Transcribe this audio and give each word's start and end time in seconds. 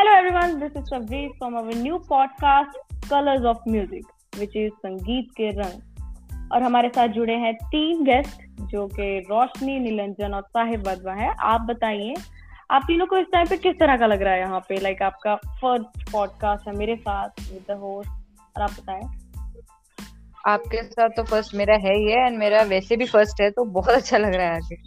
Hello 0.00 0.12
everyone, 0.16 0.52
this 0.60 0.72
is 0.76 0.90
Sabri 0.90 1.30
from 1.38 1.56
our 1.56 1.72
new 1.72 1.98
podcast 1.98 2.76
Colors 3.08 3.42
of 3.44 3.58
Music, 3.66 4.04
which 4.38 4.54
is 4.54 4.70
संगीत 4.70 5.26
के 5.36 5.48
रंग 5.50 6.52
और 6.52 6.62
हमारे 6.62 6.88
साथ 6.88 7.08
जुड़े 7.08 7.34
हैं 7.34 7.52
तीन 7.54 8.04
गेस्ट 8.04 8.40
जो 8.60 8.86
कि 8.88 9.18
रोशनी 9.18 9.78
निलंजन 9.78 10.34
और 10.34 10.42
साहिब 10.42 10.88
वदवा 10.88 11.14
है। 11.14 11.28
आप 11.40 11.60
बताइए 11.60 12.14
आप 12.70 12.82
तीनों 12.86 13.06
को 13.06 13.16
इस 13.16 13.26
टाइम 13.32 13.46
पे 13.46 13.56
किस 13.56 13.74
तरह 13.74 13.96
का 13.96 14.06
लग 14.06 14.22
रहा 14.22 14.32
है 14.32 14.40
यहाँ 14.40 14.60
पे? 14.60 14.80
लाइक 14.80 14.96
like 14.96 15.06
आपका 15.06 15.34
फ़र्स्ट 15.36 16.12
पॉडकास्ट 16.12 16.68
है 16.68 16.76
मेरे 16.76 16.96
साथ 16.96 17.28
विद 17.52 17.64
द 17.68 17.78
होस्ट 17.78 18.10
और 18.56 18.62
आप 18.62 18.70
बताएँ। 18.70 19.02
आपके 20.46 20.82
साथ 20.82 21.08
तो 21.08 21.24
फ़र्स्ट 21.24 21.54
मेरा 21.54 21.74
है 21.74 21.94
ही 21.96 22.10
है 22.10 22.26
एंड 22.26 22.38
मेरा 22.38 22.62
वैसे 22.62 22.96
भी 22.96 23.06
फ़र्स्ट 23.06 23.40
है 23.40 23.50
तो 23.50 23.64
बहुत 23.64 23.94
अच्छा 23.94 24.18
लग 24.18 24.34
रहा 24.34 24.46
है 24.46 24.56
आगे। 24.56 24.82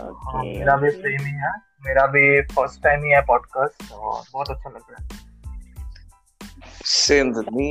हाँ, 0.00 0.44
मेरा 0.44 0.76
भी 0.76 0.90
सेम 0.90 1.26
ही 1.26 1.32
है। 1.32 1.67
मेरा 1.86 2.06
भी 2.06 2.42
फ़र्स्ट 2.42 2.82
टाइम 2.82 3.04
ही 3.04 3.10
है 3.10 3.20
पॉडकास्ट 3.20 3.92
और 3.92 4.22
बहुत 4.32 4.50
अच्छा 4.50 4.70
लग 4.70 4.82
रहा 4.90 5.02
है 5.02 5.28
Same 6.88 7.30
with 7.36 7.48
me. 7.56 7.66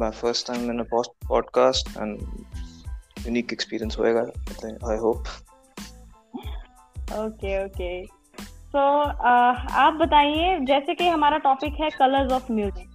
My 0.00 0.10
first 0.10 0.46
time 0.46 0.70
in 0.70 0.80
a 0.80 0.86
podcast 1.32 1.90
and 1.96 2.22
unique 3.26 3.52
experience 3.52 3.98
होएगा 3.98 4.24
I 4.86 5.00
hope. 5.02 5.28
ओके 7.12 7.64
ओके 7.64 8.06
तो 8.72 9.00
आप 9.72 9.92
बताइए 9.92 10.58
जैसे 10.60 10.94
कि 10.94 11.08
हमारा 11.08 11.38
टॉपिक 11.38 11.74
है 11.80 11.90
कलर्स 11.90 12.32
ऑफ़ 12.32 12.52
म्यूज़िक 12.52 12.88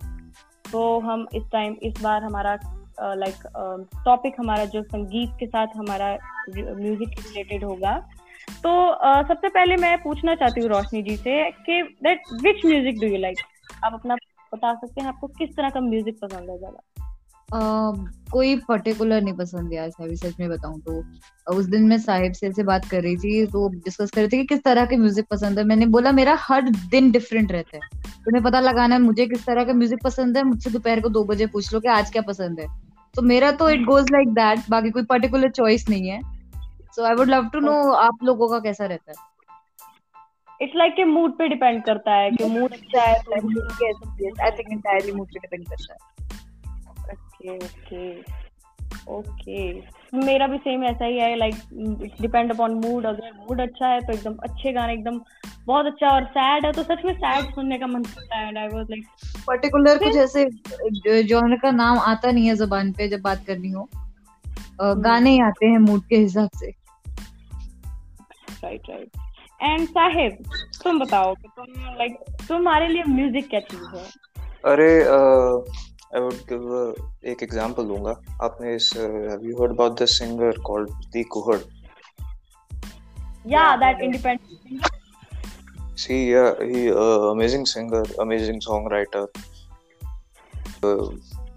तो 0.72 1.00
हम 1.00 1.28
इस 1.36 1.44
टाइम 1.52 1.76
इस 1.82 1.94
बार 2.02 2.24
हमारा 2.24 2.60
like 3.02 3.36
uh, 3.36 4.06
topic 4.06 4.32
like, 4.32 4.36
uh, 4.36 4.40
हमारा 4.40 4.66
जो 4.66 4.84
संगीत 4.84 5.30
के 5.40 5.48
साथ 5.48 5.68
हमारा 5.76 6.18
म्यूज़िक 6.58 7.10
रिलेटेड 7.10 7.64
होगा 7.64 8.10
तो 8.48 8.72
uh, 9.08 9.28
सबसे 9.28 9.50
पहले 9.50 9.76
मैं 9.76 9.98
पूछना 10.04 10.36
चाहती 10.36 10.62
हूँ 10.62 10.70
रोशनी 10.70 11.02
जी 11.04 11.16
से 11.18 11.50
कि 11.66 11.82
that 12.04 12.22
which 12.44 12.66
music 12.66 13.00
do 13.02 13.08
you 13.08 13.18
like 13.18 13.38
आप 13.84 13.94
अपना 13.94 14.16
बता 14.54 14.74
सकते 14.74 15.02
हैं 15.02 15.08
आपको 15.08 15.28
किस 15.28 15.50
तरह 15.50 15.70
का 15.70 15.80
म्यूज़िक 15.82 16.20
पसंद 16.22 16.50
है 16.50 16.58
ज़्यादा? 16.58 17.06
Uh, 17.50 18.08
कोई 18.32 18.56
पर्टिकुलर 18.68 19.22
नहीं 19.22 19.34
पसंद 19.34 19.74
यार 19.74 19.90
अभी 20.02 20.16
सच 20.16 20.40
में 20.40 20.50
बताऊँ 20.50 20.80
तो। 20.80 21.54
उस 21.54 21.66
दिन 21.66 21.84
मैं 21.88 21.98
साहिब 21.98 22.34
से 22.34 22.48
ऐसे 22.48 22.64
बात 22.64 22.86
कर 22.86 23.02
रही 23.04 23.16
थी 23.18 23.46
तो 23.46 23.68
डिस्कस 23.76 24.12
कर 24.12 24.22
रही 24.22 24.30
थी 24.30 24.38
कि 24.38 24.46
किस 24.46 24.64
तरह 24.64 24.86
के 24.86 24.98
म्यूज़िक 24.98 25.26
पसंद 25.32 25.60
है। 25.60 25.66
मैंने 25.66 25.86
बोला 25.86 26.12
मेरा 26.12 26.36
हर 26.40 26.70
दिन 26.92 27.12
डिफरेंट 27.12 27.52
रहता 27.52 27.78
है। 27.78 28.12
तुम्हें 28.26 28.44
पता 28.44 28.60
लगाना 28.60 28.96
है 28.96 29.02
मुझे 29.02 29.26
किस 29.26 29.46
तरह 29.46 29.64
का 29.64 29.74
म्यूज़िक 29.74 30.04
पसंद 30.04 30.38
है 30.38 30.44
मुझसे 30.44 30.70
दोपहर 30.70 31.02
को 31.02 31.10
दो 31.10 31.24
बजे 31.24 31.46
पूछ 31.48 31.74
लो 31.74 31.80
कि 31.80 31.88
आज 31.90 32.10
क्या 32.10 32.22
पसंद 32.22 32.60
है। 32.60 32.68
तो 33.16 33.22
मेरा 33.22 33.52
तो 33.52 33.70
इट 33.70 33.86
गोज 33.86 34.12
लाइक 34.12 34.34
दैट 34.34 34.70
बाकी 34.70 34.90
कोई 34.90 35.04
पर्टिकुलर 35.04 35.52
चॉइस 35.52 35.90
नहीं 35.90 36.10
है। 36.10 36.22
So 36.98 37.04
I 37.04 37.14
would 37.14 37.30
love 37.30 37.50
to 37.50 37.60
know 37.60 37.72
आप 37.94 38.24
लोगों 38.24 38.48
का 38.50 38.60
कैसा 38.60 38.86
रहता 38.86 39.12
है? 39.12 39.26
इट्स 40.62 40.76
लाइक 40.76 40.94
के 40.96 41.04
मूड 41.04 41.38
पे 41.38 41.48
डिपेंड 41.48 41.84
करता 41.84 42.14
है 42.14 42.32
कि 42.32 42.46
मूड 42.46 42.74
अच्छा 42.74 43.02
है 43.02 43.20
तो 43.24 43.42
मूड 43.42 43.72
कैसा 43.82 44.46
आई 44.46 44.52
थिंक 44.52 44.72
एंटायरली 44.72 45.12
मूड 45.12 45.28
पे 45.28 45.40
डिपेंड 45.40 45.66
करता 45.70 45.94
है। 45.94 45.98
ओके 47.14 47.56
ओके 47.56 48.38
ओके 49.12 49.82
मेरा 50.26 50.48
भी 50.48 50.58
सेम 50.58 50.84
ऐसा 50.84 51.06
ही 51.06 51.18
है 51.18 51.36
लाइक 51.36 51.56
डिपेंड 52.22 52.54
अपॉन 52.54 52.74
मूड 52.74 53.06
अगर 53.06 53.32
मूड 53.34 53.62
अच्छा 53.62 53.88
है 53.88 54.02
तो 54.02 54.14
एकदम 54.14 54.36
अच्छे 54.44 54.72
गाने 54.74 54.94
एकदम 54.94 55.20
बहुत 55.66 55.86
अच्छा 55.86 56.08
और 56.08 56.26
सैड 56.26 56.66
है 56.66 56.72
तो 56.72 56.84
सच 56.84 57.06
में 57.06 57.14
सैड 57.14 57.46
सुनने 57.46 57.78
का 57.78 57.88
मन 57.88 58.04
करता 58.04 58.38
है 58.38 58.58
आई 58.58 58.68
वाज 58.68 58.88
लाइक 58.90 59.06
पर्टिकुलर 59.48 59.98
कुछ 59.98 60.16
ऐसे 60.16 60.46
जॉनर 61.24 61.56
का 61.56 61.72
नाम 61.72 62.00
आता 62.00 62.32
नहीं 62.32 62.48
है 62.48 62.56
ज़ुबान 62.56 62.92
पे 62.92 63.08
जब 63.08 63.22
बात 63.22 63.46
करनी 63.48 63.72
हो। 63.72 63.90
गाने 64.82 65.30
ही 65.30 65.40
आते 65.42 65.66
हैं 65.66 65.78
मूड 65.78 66.02
के 66.06 66.16
हिसाब 66.16 66.50
से। 66.56 66.72
राइट 68.64 68.90
राइट 68.90 69.18
एंड 69.62 69.88
साहिब 69.90 70.44
तुम 70.84 71.00
बताओ 71.00 71.34
कि 71.36 71.48
तुम 71.58 71.66
लाइक 71.98 72.18
तुम्हारे 72.48 72.88
लिए 72.88 73.04
म्यूज़िक 73.08 73.50
क्या 73.50 73.60
चीज़ 73.60 73.96
है? 73.96 74.04
अरे 74.66 74.92
आई 75.04 76.22
वुड 76.22 76.42
गिव 76.52 76.96
एक 77.32 77.44
एग्जांपल 77.44 77.88
दूँगा। 77.88 78.12
आपने 78.44 78.76
इस 78.76 78.92
have 78.98 79.46
you 79.46 79.62
heard 79.62 79.72
about 79.72 79.98
this 80.00 80.18
singer 80.20 80.60
called 80.68 80.90
the 81.14 81.24
Kuhad 81.24 81.60
या 83.48 83.76
that 83.76 84.02
independent 84.02 84.86
See, 86.00 86.18
yeah, 86.30 86.58
he 86.72 86.82
uh, 87.04 87.22
amazing 87.28 87.64
singer, 87.70 88.00
amazing 88.24 88.60
songwriter. 88.64 89.22
Uh, 90.84 91.06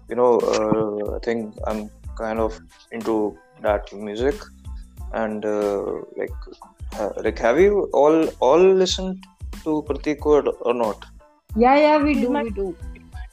you 0.09 0.15
know, 0.19 0.29
uh, 0.53 1.15
I 1.15 1.19
think 1.19 1.59
I'm 1.71 1.81
kind 2.21 2.39
of 2.45 2.57
into 2.91 3.17
that 3.65 3.91
music, 4.07 4.41
and 5.13 5.45
uh, 5.45 5.91
like 6.21 6.49
Uh, 6.98 7.10
like 7.24 7.38
have 7.38 7.60
you 7.60 7.90
all 7.92 8.26
all 8.40 8.64
listened 8.82 9.24
to 9.64 9.82
Pratik 9.88 10.24
or, 10.24 10.42
or 10.60 10.74
not? 10.74 11.04
Yeah, 11.56 11.76
yeah, 11.76 11.98
we 12.02 12.14
do, 12.14 12.30
we 12.30 12.50
do. 12.50 12.74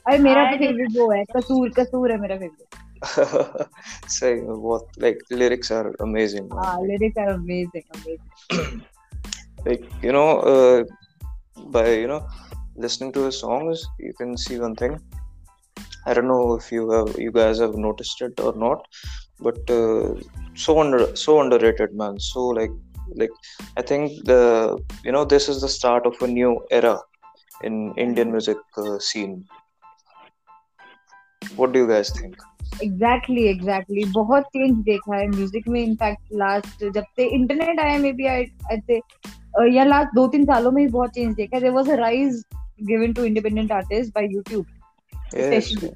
अरे 0.08 0.18
मेरा 0.20 0.44
तो 0.52 0.58
favourite 0.58 0.90
वो 0.96 1.12
है 1.12 1.24
कसूर 1.36 1.70
कसूर 1.78 2.12
है 2.12 2.20
मेरा 2.22 2.36
favourite 2.38 2.74
सही 4.16 4.42
बहुत 4.42 5.00
like 5.04 5.22
lyrics 5.42 5.72
are 5.78 5.92
amazing 6.06 6.50
हाँ 6.60 6.76
lyrics 6.90 7.22
are 7.24 7.30
amazing 7.36 7.86
amazing 7.98 8.82
like 9.68 9.86
you 10.08 10.14
know 10.18 10.28
uh, 10.52 10.84
by 11.78 11.86
you 11.90 12.10
know 12.12 12.22
listening 12.86 13.14
to 13.18 13.26
his 13.26 13.40
songs 13.46 13.86
you 14.08 14.14
can 14.22 14.38
see 14.46 14.60
one 14.66 14.76
thing 14.84 15.00
I 16.06 16.14
don't 16.14 16.28
know 16.34 16.56
if 16.56 16.72
you 16.76 16.90
have 16.92 17.12
you 17.26 17.32
guys 17.40 17.60
have 17.66 17.76
noticed 17.88 18.22
it 18.28 18.40
or 18.48 18.54
not 18.66 18.88
but 19.48 19.76
uh, 19.80 20.16
so 20.66 20.80
under 20.86 21.16
so 21.26 21.40
underrated 21.44 21.96
man 22.04 22.20
so 22.32 22.48
like 22.60 22.76
like 23.22 23.34
i 23.78 23.82
think 23.82 24.12
the 24.26 24.40
you 25.06 25.12
know 25.16 25.26
this 25.34 25.50
is 25.50 25.62
the 25.62 25.68
start 25.68 26.06
of 26.06 26.22
a 26.22 26.28
new 26.28 26.54
era 26.72 26.96
in 27.70 27.94
indian 28.06 28.32
music 28.32 28.58
uh, 28.78 28.98
scene 29.00 29.36
what 31.56 31.72
do 31.74 31.80
you 31.80 31.88
guys 31.94 32.12
think 32.22 32.50
exactly 32.84 33.44
exactly 33.48 34.04
बहुत 34.14 34.44
change 34.54 34.78
देखा 34.86 35.16
है 35.16 35.28
music 35.30 35.68
में 35.68 35.80
in fact 35.82 36.34
last 36.34 36.84
जब 36.94 37.04
से 37.16 37.26
internet 37.36 37.80
आया 37.80 37.98
may 38.00 38.12
B 38.20 38.26
I 38.28 38.46
या 39.76 39.84
last 39.84 40.16
दो 40.16 40.28
तीन 40.28 40.46
सालों 40.46 40.72
में 40.72 40.82
ही 40.82 40.88
बहुत 40.92 41.12
चेंज 41.16 41.36
देखा 41.36 41.56
है 41.56 41.62
there 41.62 41.74
was 41.74 41.90
a 41.90 41.96
rise 41.96 42.44
given 42.92 43.14
to 43.14 43.24
independent 43.26 43.72
artist 43.72 44.14
by 44.16 44.28
YouTube 44.28 44.66
especially 45.34 45.92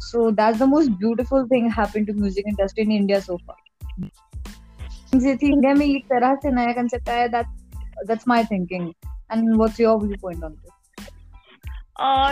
so 0.00 0.30
that's 0.30 0.58
the 0.58 0.66
most 0.66 0.92
beautiful 0.98 1.46
thing 1.48 1.70
happened 1.70 2.06
to 2.06 2.12
music 2.12 2.46
industry 2.52 2.84
in 2.84 2.92
India 2.92 3.20
so 3.20 3.38
एक 5.93 6.05
तरह 6.05 6.35
से 6.35 6.51
नया 6.51 6.71
आया 7.11 7.27
that 7.27 7.45
that's 8.07 8.27
my 8.27 8.43
thinking 8.43 8.93
and 9.33 9.55
what's 9.55 9.79
your 9.79 9.97
viewpoint 10.21 10.43
on 10.43 10.51
this 10.51 10.75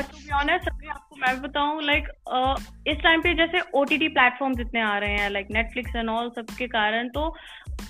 to 0.02 0.18
be 0.18 0.32
honest 0.32 0.70
अभी 0.70 0.88
आपको 0.88 1.16
मैं 1.16 1.42
बताऊँ 1.42 1.84
like 1.84 2.04
uh, 2.04 2.62
इस 2.88 2.98
टाइम 2.98 3.22
पे 3.22 3.34
जैसे 3.34 3.60
आ 4.82 4.98
रहे 4.98 5.12
हैं 5.12 5.30
लाइक 5.30 5.48
नेटफ्लिक्स 5.52 5.96
एंड 5.96 6.10
ऑल 6.10 6.30
सबके 6.30 6.68
कारण 6.68 7.10
तो 7.10 7.36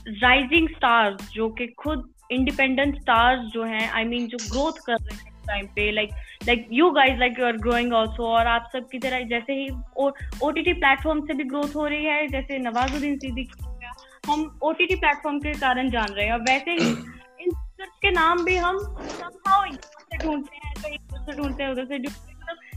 राइजिंग 0.08 0.70
स्टार्स 0.70 1.32
जो 1.32 1.50
कि 1.50 1.68
खुद 1.68 2.14
इंडिपेंडेंट 2.32 3.02
स्टार्स 3.02 3.40
जो 3.40 3.64
हैं 3.64 3.92
आई 3.92 4.04
मीन 4.04 4.28
जो 4.28 4.38
ग्रोथ 4.52 4.72
कर 4.72 4.94
रहे 4.94 5.16
हैं 5.16 5.34
टाइम 5.48 5.66
पे 5.66 5.92
like 5.92 6.10
like 6.48 6.68
you 6.72 6.90
guys 6.90 7.20
like 7.20 7.40
you 7.40 7.46
are 7.46 7.58
growing 7.58 7.94
also 7.94 8.24
और 8.24 8.48
आप 8.48 8.70
सब 8.74 8.88
की 8.92 9.00
तरह 9.00 9.24
जैसे 9.24 9.54
ही 9.54 9.70
ओ 9.98 10.52
टी 10.52 10.62
टी 10.62 10.74
प्लेटफॉर्म 10.74 11.22
से 11.22 11.34
भी 11.34 11.44
ग्रोथ 11.44 11.76
हो 11.76 11.88
रही 11.88 12.06
है 12.06 12.28
जैसे 12.28 12.60
नवाजुद्दीन 12.60 13.18
सिद्दीकी 13.18 13.73
हम 14.24 14.44
ओ 14.64 14.72
टी 14.74 14.86
टी 14.86 14.96
प्लेटफॉर्म 14.96 15.40
के 15.40 15.54
कारण 15.60 15.90
जान 15.92 16.14
रहे 16.14 16.26
हैं। 16.26 16.34
और 16.34 16.42
वैसे 16.42 16.72
ही 16.74 16.90
इन 17.40 17.52
के 18.02 18.12
नाम 18.12 18.44
भी 18.46 18.56
हम 18.58 18.78
ढूंढते 20.24 20.58
हैं 20.58 20.74
कहीं 20.76 20.98
से 21.16 21.36
ढूंढते 21.38 21.64
हैं 21.64 21.72
उधर 21.72 21.86
से 21.86 21.98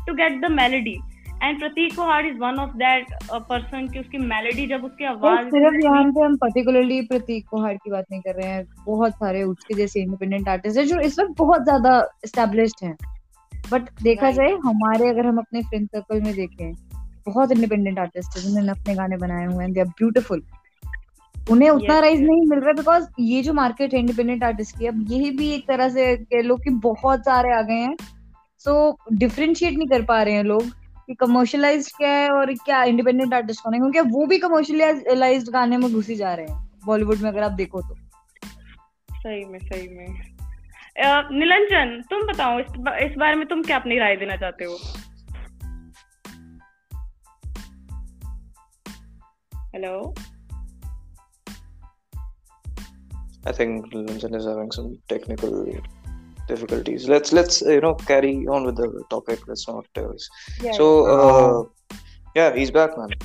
to 0.07 0.15
get 0.15 0.41
the 0.43 0.51
melody 0.53 0.95
and 1.43 1.59
Prateek 1.61 1.95
Kuhad 1.97 2.27
is 2.27 2.39
one 2.39 2.59
of 2.61 2.71
that 2.79 3.13
person 3.49 3.89
की 3.89 3.99
उसकी 4.01 4.19
मेलोडी 4.27 4.67
जब 4.67 4.85
उसकी 4.85 5.05
आवाज़ 5.05 5.49
सिर्फ़ 5.49 5.77
यहाँ 5.85 6.05
पे 6.05 6.25
हम 6.25 6.37
पर्टिकुलरली 6.39 7.01
प्रतीक 7.09 7.47
कुहाड़ 7.51 7.75
की 7.75 7.91
बात 7.91 8.05
नहीं 8.11 8.21
कर 8.21 8.35
रहे 8.35 8.49
हैं। 8.49 8.65
बहुत 8.87 9.13
सारे 9.15 9.43
उसके 9.45 9.75
जैसे 9.75 10.01
इंडिपेंडेंट 10.01 10.49
आर्टिस्ट 10.49 10.79
है 10.79 10.85
जो 10.87 11.01
इस 11.01 11.19
वक्त 11.19 11.35
बहुत 11.39 11.65
ज़्यादा 11.65 11.97
एस्टेब्लिश्ड 12.25 12.85
हैं। 12.85 12.97
बट 13.53 13.91
देखा 14.03 14.31
जाए 14.33 14.53
हमारे 14.65 15.09
अगर 15.09 15.27
हम 15.27 15.39
अपने 15.39 15.63
फ्रेंड 15.63 15.89
सर्कल 15.89 16.21
में 16.23 16.35
देखें 16.35 16.73
बहुत 17.27 17.53
इंडिपेंडेंट 17.53 17.99
आर्टिस्ट 17.99 18.37
है 18.37 18.43
जिन्होंने 18.43 18.71
अपने 18.71 18.95
गाने 18.95 19.17
बनाए 19.19 19.47
हुए 19.47 19.65
हैं 19.65 19.73
दे 19.73 19.81
आर 19.81 19.87
ब्यूटीफुल 19.99 20.43
उन्हें 21.51 21.69
उतना 21.71 21.99
राइज 21.99 22.21
नहीं 22.21 22.47
मिल 22.47 22.61
रहा 22.61 22.73
बिकॉज़ 22.73 23.07
ये 23.21 23.43
जो 23.43 23.53
मार्केट 23.53 23.95
है 23.95 24.01
इंडिपेंडेंट 24.01 24.43
आर्टिस्ट 24.45 24.79
की 24.79 24.87
अब 24.87 25.05
यही 25.11 25.31
भी 25.31 25.51
एक 25.55 25.67
तरह 25.69 25.89
से 25.89 26.17
कह 26.17 26.43
लो 26.43 26.57
कि 26.57 26.71
बहुत 26.85 27.21
सारे 27.21 27.53
आ 27.55 27.61
गए 27.63 27.75
हैं। 27.75 27.97
सो 28.59 28.99
डिफ्रेंशिएट 29.13 29.75
नहीं 29.75 29.89
कर 29.89 30.03
पा 30.03 30.23
रहे 30.23 30.35
हैं 30.35 30.45
लोग 30.45 30.71
कि 31.07 31.15
कमर्शियलाइज 31.15 31.93
क्या 31.97 32.11
है 32.11 32.31
और 32.31 32.53
क्या 32.55 32.83
इंडिपेंडेंट 32.85 33.35
आर्टिस्ट 33.35 33.63
कौन 33.63 33.75
है 33.75 33.81
क्योंकि 33.81 34.01
वो 34.11 34.27
भी 34.27 34.39
कमर्शियलाइज 34.39 35.49
गाने 35.51 35.77
में 35.77 35.93
घुसी 35.93 36.15
जा 36.15 36.35
रहे 36.35 36.47
हैं 36.47 36.69
बॉलीवुड 36.87 37.19
में 37.19 37.31
अगर 37.31 37.43
आप 37.43 37.53
देखो 37.53 37.81
तो। 37.81 37.95
सही 39.13 39.45
में 39.45 39.59
सही 39.59 39.89
में। 39.89 40.07
निलंजन 41.33 42.01
तुम 42.11 42.23
बताओ 42.23 42.59
इस, 42.61 42.67
इस 43.11 43.17
बारे 43.19 43.37
में 43.37 43.47
तुम 43.49 43.63
क्या 43.63 43.77
अपनी 43.77 43.99
राय 43.99 44.17
देना 44.17 44.37
चाहते 44.37 44.65
हो? 44.65 44.79
Hello 49.75 50.15
I 53.46 53.52
think 53.52 53.94
Linton 53.94 54.36
is 54.36 54.46
having 54.46 54.72
some 54.72 54.90
technical 55.10 55.54
difficulties. 56.48 57.08
Let's 57.08 57.34
let's 57.34 57.62
you 57.62 57.82
know 57.82 57.94
carry 58.12 58.34
on 58.48 58.66
with 58.66 58.76
the 58.78 59.04
topic. 59.10 59.48
Let's 59.48 59.68
not. 59.68 59.86
Uh, 59.98 60.14
Yeah, 60.64 60.74
so 60.74 60.88
uh, 61.16 61.64
yeah, 62.36 62.54
he's 62.56 62.72
back, 62.72 62.98
man. 62.98 63.16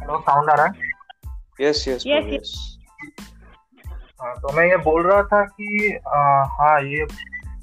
Hello 0.00 0.18
sound 0.20 0.50
आ 0.50 0.54
रहा 0.54 0.66
है 0.66 0.94
Yes, 1.60 1.78
yes, 1.88 2.02
bro, 2.04 2.16
Yes, 2.16 2.26
yes. 2.32 2.50
हाँ, 4.22 4.34
तो 4.42 4.52
मैं 4.56 4.64
ये 4.66 4.76
बोल 4.84 5.02
रहा 5.06 5.22
था 5.22 5.42
कि 5.44 5.96
आ, 6.08 6.18
हाँ 6.58 6.80
ये 6.82 7.06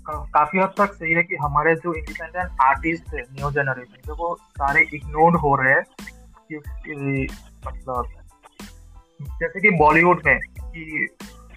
का- 0.08 0.26
काफी 0.34 0.60
हद 0.60 0.74
तक 0.78 0.94
सही 0.94 1.14
है 1.14 1.24
कि 1.24 1.36
हमारे 1.42 1.76
जो 1.84 1.94
इंडिपेंडेंट 1.94 2.62
आर्टिस्ट 2.62 3.14
है 3.14 3.22
न्यू 3.22 3.52
जनरेशन 3.58 4.02
के 4.06 4.12
वो 4.22 4.36
सारे 4.60 4.82
इग्नोर्ड 4.94 5.36
हो 5.46 5.56
रहे 5.62 5.74
हैं 5.74 5.84
क्योंकि 6.48 7.28
मतलब 7.68 8.08
जैसे 9.21 9.61
कि 9.61 9.71
बॉलीवुड 9.79 10.23
में 10.27 10.39
कि 10.39 11.09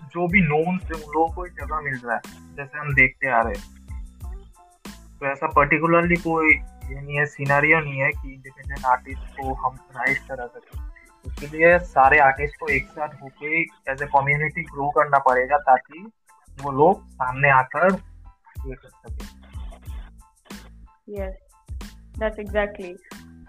जो 0.05 0.27
भी 0.27 0.41
नोन 0.41 0.79
है 0.85 0.93
उन 0.93 1.11
लोगों 1.13 1.27
को 1.29 1.47
जगह 1.47 1.81
मिल 1.81 1.97
रहा 1.97 2.15
है, 2.15 2.21
जैसे 2.55 2.79
हम 2.79 2.93
देखते 2.93 3.29
आ 3.29 3.41
रहे 3.41 3.55
तो 5.19 5.27
ऐसा 5.27 5.47
पर्टिकुलरली 5.47 6.15
कोई 6.17 6.51
ये 6.51 7.01
नहीं 7.01 7.17
है 7.17 7.25
सिनारियो 7.25 7.79
नहीं 7.79 7.99
है 7.99 8.09
कि 8.11 8.33
इंडिपेंडेंट 8.33 8.85
आर्टिस्ट 8.85 9.39
को 9.39 9.53
हम 9.53 9.75
राइट 9.97 10.17
करा 10.29 10.45
सकें। 10.47 10.79
उसके 11.25 11.47
लिए 11.47 11.77
सारे 11.79 12.19
आर्टिस्ट 12.19 12.59
को 12.59 12.67
एक 12.67 12.87
साथ 12.89 13.21
होके 13.21 13.61
एज 13.91 14.01
ए 14.01 14.05
कम्युनिटी 14.15 14.63
ग्रो 14.63 14.89
करना 14.89 15.19
पड़ेगा 15.27 15.57
ताकि 15.67 16.05
वो 16.63 16.71
लोग 16.71 17.07
सामने 17.09 17.49
आकर 17.49 17.93
ये 18.67 18.75
कर 18.75 18.89
सके। 18.89 19.25
यस 21.13 21.35
दैट्स 22.19 22.39
एग्जैक्टली 22.39 22.95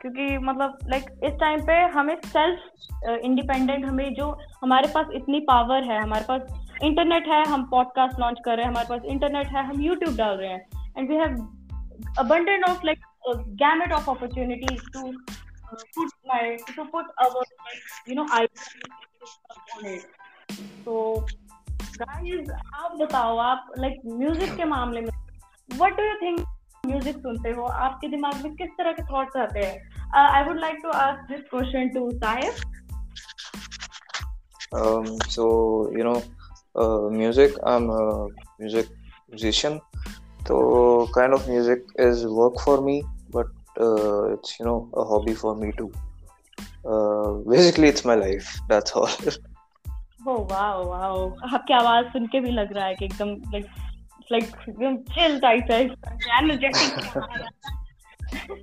क्योंकि 0.03 0.39
मतलब 0.39 0.79
लाइक 0.89 1.05
like, 1.05 1.25
इस 1.25 1.33
टाइम 1.41 1.67
पे 1.67 1.73
हमें 1.73 2.17
सेल्फ 2.27 2.59
इंडिपेंडेंट 3.25 3.85
हमें 3.85 4.15
जो 4.15 4.39
हमारे 4.63 4.89
पास 4.89 5.07
इतनी 5.15 5.41
पावर 5.41 5.85
है 5.85 6.03
हमारे 6.03 6.25
पास 6.29 6.41
इंटरनेट 6.83 7.27
है 7.27 7.45
हम 7.45 7.71
पॉडकास्ट 7.71 8.21
लॉन्च 8.21 8.39
कर 8.45 8.57
रहे 8.57 8.65
हैं 8.65 8.71
हमारे 8.71 8.87
पास 8.89 9.01
इंटरनेट 9.05 9.47
है 9.47 9.67
हम 9.67 9.81
यूट्यूब 9.81 10.17
डाल 10.17 10.37
रहे 10.37 10.51
हैं। 10.51 10.69
And 10.99 11.11
we 11.11 11.17
have 11.17 11.59
abundant 12.03 12.69
of 12.69 12.75
like 12.75 13.01
a 13.31 13.39
gamut 13.39 13.93
of 13.93 14.09
opportunities 14.09 14.81
to 14.97 15.03
uh, 15.03 15.83
put 15.97 16.11
my 16.31 16.57
to 16.69 18.25
ideas 18.35 18.73
on 19.53 19.87
it. 19.87 20.01
So 20.89 21.21
guys 22.03 22.51
आप 22.75 22.97
बताओ 22.97 23.37
आप 23.37 23.67
like 23.81 24.23
music 24.23 24.57
के 24.57 24.65
मामले 24.65 25.01
में 25.01 25.09
what 25.69 25.91
do 25.91 26.01
you 26.01 26.25
think 26.25 26.49
music 26.87 27.17
सुनते 27.17 27.51
हो? 27.51 27.65
आपके 27.65 28.09
दिमाग 28.09 28.35
में 28.35 28.55
किस 28.55 28.69
तरह 28.69 28.93
के 28.93 29.03
थॉट्स 29.13 29.37
आते 29.37 29.61
हैं? 29.61 29.92
I 30.16 30.44
would 30.44 30.60
like 30.60 30.80
to 30.84 30.90
ask 31.00 31.31
this 31.31 31.44
question 31.50 31.90
to 31.96 32.10
Sahib 32.25 32.66
Um, 34.72 35.06
so 35.30 35.44
you 35.92 36.04
know, 36.04 36.22
uh, 36.75 37.10
music. 37.10 37.54
I'm 37.64 37.90
a 37.90 38.28
music 38.60 38.88
musician. 39.30 39.80
So 40.48 41.10
kind 41.14 41.34
of 41.34 41.48
music 41.48 41.84
is 41.98 42.25
work 42.25 42.60
for 42.60 42.81
me, 42.81 43.04
but 43.30 43.48
uh, 43.80 44.34
it's 44.34 44.60
you 44.60 44.66
know 44.66 44.90
a 44.94 45.04
hobby 45.04 45.34
for 45.34 45.56
me 45.56 45.72
too. 45.78 45.92
Uh, 46.86 47.31
basically, 47.50 47.88
it's 47.88 48.04
my 48.04 48.16
life. 48.16 48.52
That's 48.68 48.92
all. 48.92 49.10
Oh 50.28 50.34
wow 50.52 50.84
wow 50.86 51.19
आपकी 51.54 51.74
आवाज 51.74 52.06
सुन 52.14 52.25
के 52.28 52.40
भी 52.42 52.52
लग 52.52 52.72
रहा 52.74 52.86
है 52.86 52.96
कि 52.96 53.06
एकदम 53.06 53.30
like 53.54 53.66
like 54.31 54.44
एकदम 54.69 54.98
चिल 55.14 55.40
टाइप 55.40 55.72
है 55.72 55.81
एनर्जेटिक 56.40 56.92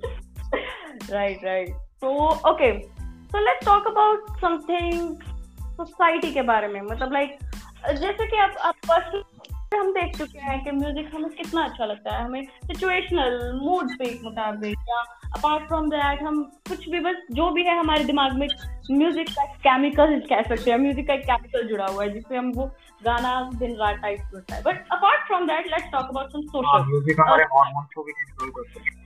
राइट 1.10 1.44
राइट 1.44 1.70
तो 2.02 2.08
okay 2.50 2.72
so 2.82 3.44
let's 3.44 3.66
talk 3.66 3.86
about 3.86 4.30
something 4.40 5.14
society 5.76 6.32
के 6.32 6.42
बारे 6.42 6.68
में. 6.68 6.80
मतलब 6.82 7.12
लाइक 7.12 7.38
जैसे 7.90 8.26
कि 8.26 8.36
आप 8.36 8.56
आप 8.60 8.74
पर्सनल 8.88 9.22
हम 9.74 9.90
देख 9.92 10.16
चुके 10.18 10.38
हैं 10.38 10.62
कि 10.64 10.70
म्यूज़िक 10.70 11.10
हमें 11.14 11.30
कितना 11.30 11.64
अच्छा 11.64 11.84
लगता 11.84 12.16
है. 12.16 12.24
हमें 12.24 12.44
सिचुएशनल 12.44 13.60
मूड 13.62 13.92
पे 13.98 14.08
मुताबिक 14.22 14.78
या 14.88 15.00
अपार्ट 15.36 15.66
फ्रॉम 15.68 15.88
दैट 15.90 16.22
हम 16.22 16.42
कुछ 16.68 16.88
भी 16.88 17.00
बस 17.00 17.16
जो 17.32 17.50
भी 17.50 17.64
है 17.64 17.78
हमारे 17.78 18.04
दिमाग 18.04 18.32
में 18.32 18.46
म्यूज़िक 18.90 19.28
का 19.30 19.44
केमिकल 19.66 20.18
कह 20.30 20.42
सकते 20.42 20.70
हैं. 20.70 20.78
म्यूज़िक 20.78 21.06
का 21.06 21.14
एक 21.14 21.24
केमिकल 21.24 21.68
जुड़ा 21.68 21.86
हुआ 21.86 22.02
है 22.02 22.12
जिससे 22.12 22.36
हम 22.36 22.52
वो 22.52 22.66
गाना 23.04 23.50
दिन 23.54 23.76
रात 23.76 23.96
टाइप 23.96 24.20
सुनता 24.20 24.54
है. 24.54 24.62
But 24.62 24.88
apart 24.92 25.26
from 25.26 25.46
that 25.46 25.66
let's 25.66 25.90
talk 25.92 26.08
about 26.08 26.32
some 26.32 26.42
social 26.46 26.88
music 26.90 27.20
हमारे 27.20 27.44
हार्मोन्स 27.44 27.88
को 27.94 28.02
भी 28.02 28.12
कंट्रोल 28.12 28.50
करता 28.50 28.80
है. 28.80 28.98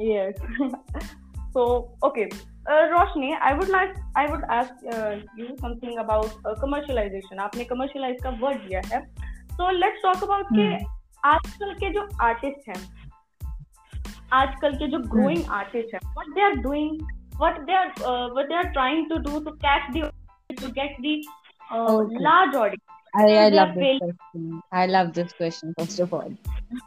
Yes. 0.00 0.34
so, 1.52 1.90
okay. 2.02 2.28
Uh, 2.66 2.88
Roshni, 2.92 3.36
I 3.40 3.54
would 3.54 3.68
like, 3.68 3.94
I 4.16 4.30
would 4.30 4.44
ask 4.48 4.72
uh, 4.92 5.16
you 5.36 5.56
something 5.60 5.98
about 5.98 6.32
uh, 6.44 6.54
commercialization. 6.62 7.38
आपने 7.38 7.64
commercialize 7.64 8.22
का 8.22 8.40
word 8.40 8.60
दिया 8.68 8.80
है. 8.92 9.02
So 9.56 9.70
let's 9.82 10.02
talk 10.04 10.22
about 10.22 10.52
कि 10.54 10.62
हम्म। 10.62 10.86
आजकल 11.24 11.74
के 11.74 11.90
जो 11.90 12.06
artists 12.28 12.68
हैं, 12.68 12.80
आजकल 14.32 14.76
के 14.76 14.88
जो 14.88 14.98
growing 15.14 15.42
artists 15.60 15.94
हैं, 15.94 16.00
what 16.14 16.30
they 16.36 16.46
are 16.50 16.56
doing, 16.68 17.00
what 17.38 17.60
they 17.66 17.76
are, 17.80 17.90
uh, 18.10 18.28
what 18.36 18.48
they 18.48 18.58
are 18.62 18.72
trying 18.72 19.08
to 19.08 19.18
do 19.18 19.44
to 19.44 19.56
catch 19.66 19.92
the, 19.92 20.12
to 20.62 20.72
get 20.80 20.96
the 21.00 21.16
uh, 21.72 21.96
Okay. 21.96 22.24
large 22.28 22.54
audience. 22.54 22.89
I, 23.14 23.22
I 23.22 23.26
They 23.26 23.38
are 23.38 23.50
love 23.50 23.74
this 23.74 23.82
failing. 23.82 23.98
question. 24.00 24.60
I 24.72 24.86
love 24.86 25.12
this 25.14 25.32
question 25.32 25.74
first 25.78 26.00
of 26.00 26.12
all. 26.14 26.32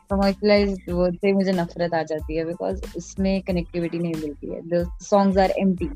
Commercialized 0.10 0.88
word 0.90 1.16
से 1.22 1.34
मुझे 1.34 1.52
नफरत 1.52 1.94
आ 1.94 2.04
जाती 2.04 2.36
है 2.38 2.46
because 2.46 2.96
इसमें 2.98 3.44
connectivity 3.50 4.00
नहीं 4.02 4.14
मिलती 4.14 4.54
है. 4.54 4.62
The 4.70 4.86
songs 5.08 5.38
are 5.38 5.50
empty. 5.64 5.90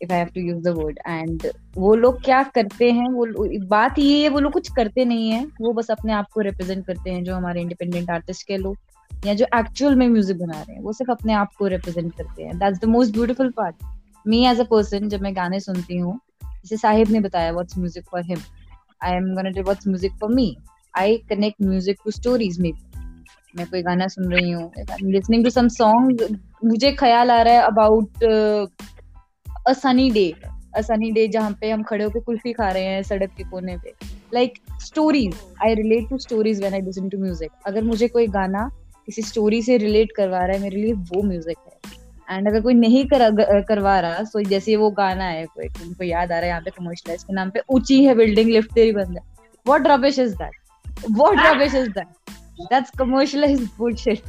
If 0.00 0.10
I 0.10 0.18
have 0.18 0.32
to 0.34 0.40
use 0.40 0.60
the 0.64 0.74
word 0.74 0.98
and 1.06 1.46
वो 1.76 1.94
लोग 1.94 2.22
क्या 2.24 2.42
करते 2.54 2.90
हैं 2.92 3.08
वो 3.12 3.26
बात 3.68 3.98
ये 3.98 4.22
है 4.22 4.28
वो 4.28 4.40
लोग 4.40 4.52
कुछ 4.52 4.68
करते 4.76 5.04
नहीं 5.04 5.30
है 5.30 5.44
वो 5.60 5.72
बस 5.72 5.90
अपने 5.90 6.12
आप 6.12 6.26
को 6.34 6.40
रिप्रेजेंट 6.40 6.86
करते 6.86 7.10
हैं 7.10 7.24
जो 7.24 7.34
हमारे 7.34 7.60
इंडिपेंडेंट 7.60 8.10
आर्टिस्ट 8.10 8.46
के 8.48 8.56
लोग 8.56 8.76
या 9.26 9.34
जो 9.34 9.46
एक्चुअल 9.58 9.94
में 9.96 10.06
म्यूज़िक 10.08 10.38
बना 10.38 10.60
रहे 10.60 10.74
हैं 10.74 10.82
वो 10.82 10.92
सिर्फ़ 10.92 11.10
अपने 11.12 11.32
आप 11.32 11.54
को 11.58 11.66
रिप्रेजेंट 11.66 12.12
करते 12.16 12.42
हैं 12.42 12.58
that's 12.58 12.78
the 12.80 12.84
most 12.88 13.12
beautiful 13.12 13.50
part 13.56 13.82
me 14.26 14.44
as 14.46 14.60
a 14.60 14.64
person 14.70 15.08
जब 15.08 15.22
मैं 15.22 15.34
गाने 15.36 15.60
सुनती 15.60 15.96
हूँ 15.98 16.18
जैसे 16.44 16.76
साहिब 16.76 17.10
ने 17.10 17.20
बताया 17.20 17.52
what's 17.52 17.78
music 17.78 18.04
for 18.10 18.22
him 18.24 18.38
I 19.00 19.12
am 19.12 19.34
gonna 19.34 19.50
tell 19.50 19.62
what's 19.62 19.88
music 19.88 20.12
for 20.20 20.34
me 20.34 20.54
I 20.94 21.16
connect 21.30 21.62
music 21.62 21.98
to 22.04 22.10
stories 22.10 22.60
में 22.60 22.70
मैं 23.54 23.66
कोई 23.66 23.82
गाना 23.82 24.06
सुन 24.08 24.32
रही 24.32 24.50
हूँ। 24.50 24.70
लिसनिंग 25.02 25.44
टू 25.44 25.50
सम 25.50 25.68
सॉन्ग 25.74 26.22
मुझे 26.64 26.92
ख्याल 26.92 27.30
आ 27.30 27.40
रहा 27.42 27.54
है 27.54 27.62
about 27.62 28.24
a 29.66 29.72
sunny 29.74 30.10
day 30.10 30.32
a 30.76 30.80
sunny 30.82 31.10
day 31.12 31.26
जहाँ 31.28 31.50
पे 31.60 31.70
हम 31.70 31.82
खड़े 31.82 32.04
होकर 32.04 32.20
कुल्फी 32.20 32.52
खा 32.52 32.68
रहे 32.68 32.84
हैं 32.84 33.02
सड़क 33.02 33.30
के 33.36 33.44
कोने 33.50 33.76
पे। 33.76 33.92
Like 34.34 34.58
stories 34.82 35.36
I 35.64 35.74
relate 35.74 36.08
to 36.10 36.18
stories 36.18 36.60
when 36.60 36.74
I 36.74 36.80
listen 36.80 37.08
to 37.08 37.18
music 37.18 37.50
अगर 37.66 37.84
मुझे 37.84 38.08
कोई 38.08 38.26
गाना 38.28 38.68
किसी 39.06 39.22
स्टोरी 39.22 39.62
से 39.62 39.76
रिलेट 39.78 40.12
करवा 40.16 40.38
रहा 40.38 40.56
है, 40.56 40.62
मेरे 40.62 40.76
लिए 40.76 40.92
वो 40.92 41.22
म्यूज़िक 41.22 41.58
है। 41.58 41.77
एंड 42.30 42.48
अगर 42.48 42.60
कोई 42.60 42.74
नहीं 42.74 43.04
कर, 43.06 43.62
करवा 43.68 43.98
रहा 44.00 44.22
सो 44.24 44.40
जैसे 44.42 44.76
वो 44.76 44.90
गाना 44.90 45.24
है 45.24 45.44
कोई 45.46 45.68
तुमको 45.68 46.04
याद 46.04 46.32
आ 46.32 46.34
रहा 46.34 46.42
है 46.42 46.48
यहाँ 46.48 46.60
पे 46.60 46.70
कमर्शियलाइज 46.70 47.22
के 47.24 47.32
नाम 47.32 47.50
पे 47.50 47.60
ऊँची 47.70 48.04
है 48.04 48.14
बिल्डिंग 48.14 48.50
लिफ्ट 48.50 48.72
तेरी 48.74 48.92
बंद 48.92 49.18
है। 49.18 49.22
What 49.66 49.86
rubbish 49.86 50.18
is 50.18 50.34
that 50.34 51.10
what 51.10 51.46
rubbish 51.46 51.74
is 51.74 51.88
that 51.90 52.30
that's 52.60 52.90
commercialised 52.98 53.68
bullshit 53.78 54.22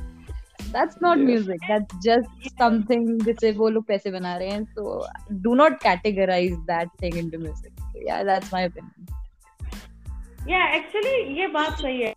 that's 0.62 0.96
not 1.04 1.18
Yeah. 1.18 1.28
Music 1.28 1.62
that's 1.68 2.00
just 2.04 2.50
something 2.60 3.22
जिससे 3.22 3.52
वो 3.52 3.70
लोग 3.70 3.86
पैसे 3.86 4.12
बना 4.12 4.36
रहे 4.38 4.50
हैं 4.50 4.64
so 4.64 5.08
do 5.32 5.56
not 5.56 5.82
categorise 5.84 6.52
that 6.72 6.90
thing 7.02 7.18
into 7.18 7.40
music 7.40 8.04
या 8.08 8.24
that's 8.24 8.54
my 8.54 8.68
opinion 8.68 9.16
Yeah, 10.50 10.68
actually 10.76 11.16
ये 11.38 11.48
बात 11.54 11.80
सही 11.80 12.02
है. 12.02 12.14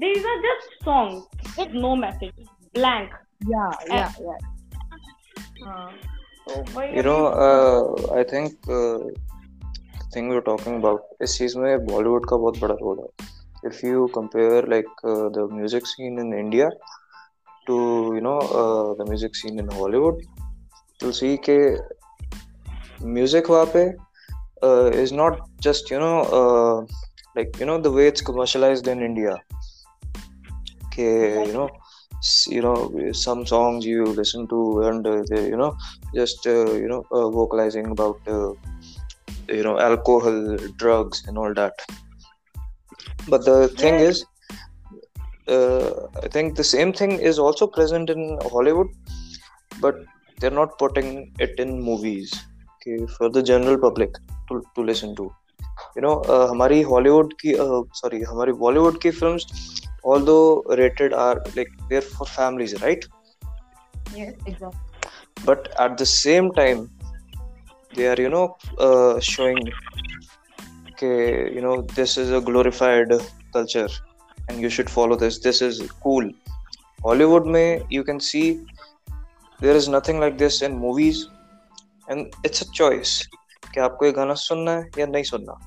These 0.00 0.24
are 0.30 0.38
just 0.46 0.72
songs 0.86 1.20
with 1.58 1.76
no 1.84 1.92
message, 1.96 2.40
blank. 2.74 3.12
या 3.48 3.66
या 3.94 4.04
या 4.20 4.36
हाँ. 5.66 5.90
तो 6.48 6.62
वही 6.76 6.96
You 6.96 7.02
know, 7.02 7.26
uh, 7.26 8.16
I 8.18 8.24
think 8.24 8.52
uh, 8.68 8.98
the 9.98 10.06
thing 10.14 10.28
we're 10.28 10.46
talking 10.48 10.76
about 10.76 11.00
इस 11.22 11.38
चीज़ 11.38 11.58
में 11.58 11.86
बॉलीवुड 11.86 12.26
का 12.28 12.36
बहुत 12.36 12.58
बड़ा 12.60 12.74
रोल 12.74 12.98
है. 12.98 13.26
If 13.70 13.82
you 13.84 14.08
compare 14.16 14.62
like 14.74 14.92
uh, 15.04 15.28
the 15.36 15.46
music 15.60 15.86
scene 15.86 16.18
in 16.18 16.32
India 16.44 16.68
to 17.66 17.76
you 18.14 18.20
know 18.20 18.38
uh, 18.60 18.94
the 19.00 19.06
music 19.10 19.34
scene 19.36 19.58
in 19.58 19.68
Hollywood, 19.70 20.22
you'll 21.02 21.12
see 21.12 21.36
कि 21.48 21.58
music 23.16 23.50
वहाँ 23.50 23.66
पे 23.76 23.84
uh, 24.62 25.02
is 25.04 25.12
not 25.12 25.38
just 25.66 25.90
you 25.90 26.00
know 26.00 26.16
uh, 26.40 26.86
like 27.36 27.60
you 27.60 27.66
know 27.66 27.78
the 27.78 27.92
way 27.98 28.06
it's 28.06 28.20
commercialized 28.20 28.86
in 28.86 29.02
India. 29.10 29.36
कि 30.94 31.06
you 31.46 31.52
know 31.52 31.66
s- 31.66 31.89
you 32.47 32.61
know 32.61 33.11
some 33.11 33.45
songs 33.45 33.85
you 33.85 34.05
listen 34.05 34.47
to 34.47 34.81
and 34.81 35.05
uh, 35.07 35.21
they, 35.29 35.47
you 35.47 35.57
know 35.57 35.75
just 36.13 36.47
uh, 36.47 36.71
you 36.73 36.87
know 36.87 37.05
uh, 37.11 37.29
vocalizing 37.29 37.87
about 37.91 38.19
uh, 38.27 38.51
you 39.57 39.63
know 39.63 39.79
alcohol 39.79 40.57
drugs 40.77 41.23
and 41.27 41.37
all 41.37 41.53
that 41.53 41.73
but 43.27 43.45
the 43.45 43.67
thing 43.81 43.99
Yeah. 43.99 44.09
is 44.09 44.25
uh, 45.47 45.89
i 46.23 46.27
think 46.27 46.55
the 46.55 46.63
same 46.63 46.91
thing 46.93 47.13
is 47.31 47.39
also 47.45 47.67
present 47.67 48.09
in 48.09 48.39
hollywood 48.53 48.87
but 49.79 49.95
they're 50.39 50.57
not 50.63 50.77
putting 50.77 51.09
it 51.39 51.59
in 51.59 51.81
movies 51.81 52.33
okay, 52.75 53.05
for 53.17 53.29
the 53.29 53.43
general 53.43 53.77
public 53.77 54.11
to, 54.49 54.63
to 54.75 54.81
listen 54.81 55.15
to 55.15 55.31
you 55.97 56.01
know 56.01 56.11
हमारी 56.49 56.81
Hollywood 56.81 57.33
की 57.39 57.55
sorry 57.99 58.21
हमारी 58.21 58.51
बॉलीवुड 58.51 58.99
की 59.01 59.11
films 59.11 59.45
although 60.03 60.63
rated 60.81 61.13
are 61.13 61.41
like 61.55 61.71
they're 61.89 62.01
for 62.01 62.25
families 62.25 62.73
right 62.81 63.05
yes 64.15 64.33
exactly 64.45 64.79
but 65.45 65.69
at 65.79 65.97
the 65.97 66.05
same 66.05 66.51
time 66.51 66.89
they 67.95 68.07
are 68.07 68.19
you 68.21 68.29
know 68.29 68.55
uh, 68.79 69.19
showing 69.19 69.59
okay 70.91 71.53
you 71.53 71.61
know 71.61 71.81
this 71.99 72.17
is 72.17 72.31
a 72.31 72.41
glorified 72.41 73.13
culture 73.53 73.87
and 74.47 74.61
you 74.61 74.69
should 74.69 74.89
follow 74.89 75.15
this 75.15 75.39
this 75.39 75.61
is 75.61 75.81
cool 76.03 76.29
hollywood 77.03 77.45
may 77.45 77.81
you 77.89 78.03
can 78.03 78.19
see 78.19 78.47
there 79.59 79.75
is 79.75 79.87
nothing 79.87 80.19
like 80.19 80.37
this 80.37 80.61
in 80.61 80.77
movies 80.77 81.27
and 82.09 82.33
it's 82.43 82.61
a 82.61 82.69
choice 82.81 83.15
कि 83.73 83.81
आपको 83.81 84.05
ये 84.05 84.11
गाना 84.17 84.33
सुनना 84.39 84.71
है 84.71 84.89
या 84.99 85.05
नहीं 85.05 85.23
सुनना 85.29 85.57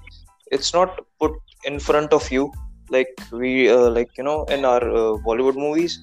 it's 0.56 0.72
not 0.74 1.00
put 1.22 1.32
in 1.70 1.78
front 1.86 2.14
of 2.18 2.30
you 2.34 2.44
like 2.95 3.13
we 3.33 3.51
uh, 3.69 3.89
like 3.89 4.11
you 4.17 4.25
know 4.27 4.39
in 4.55 4.65
our 4.65 4.83
uh, 4.93 5.13
bollywood 5.27 5.57
movies 5.65 5.99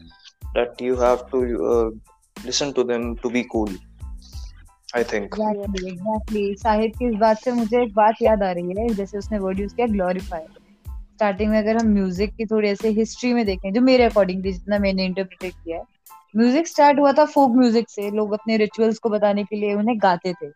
that 0.54 0.80
you 0.80 0.97
have 0.97 1.23
to 1.32 1.40
uh, 1.73 1.88
listen 2.37 2.73
to 2.73 2.85
them 2.85 3.14
to 3.25 3.37
be 3.38 3.44
cool 3.54 3.73
I 4.97 5.04
think 5.04 5.35
exactly 5.38 6.54
Sahib 6.59 6.92
की 6.99 7.06
इस 7.09 7.14
बात 7.18 7.38
से 7.40 7.52
मुझे 7.52 7.82
एक 7.82 7.92
बात 7.94 8.23
याद 8.23 8.42
आ 8.42 8.50
रही 8.52 8.75
है 8.78 8.88
जैसे 8.94 9.18
उसने 9.18 9.38
वर्ड 9.38 9.61
यूज़ 9.61 9.75
किया 9.75 9.87
ग्लोरीफाई 9.87 10.42
स्टार्टिंग 10.85 11.50
में 11.50 11.59
अगर 11.59 11.76
हम 11.76 11.88
म्यूज़िक 11.94 12.35
की 12.37 12.47
थोड़ी 12.47 12.68
ऐसे 12.68 12.88
हिस्ट्री 12.99 13.32
में 13.35 13.44
देखें 13.47 13.73
जो 13.73 13.80
मेरे 13.80 14.04
अकॉर्डिंग 14.04 14.42
जितना 14.42 14.78
मैंने 14.78 15.04
इंटरप्रेट 15.06 15.52
किया 15.54 15.78
है 15.78 15.85
म्यूज़िक 16.37 16.68
स्टार्ट 16.68 16.99
हुआ 16.99 17.12
था 17.12 17.25
फोक 17.35 17.56
म्यूज़िक 17.56 17.90
से 17.90 18.11
लोग 18.11 18.32
अपने 18.32 18.56
रिचुअल्स 18.56 18.99
को 18.99 19.09
बताने 19.11 19.44
के 19.44 19.56
लिए 19.56 19.75
उन्हें 19.75 19.97
गाते 20.02 20.32
थे 20.42 20.50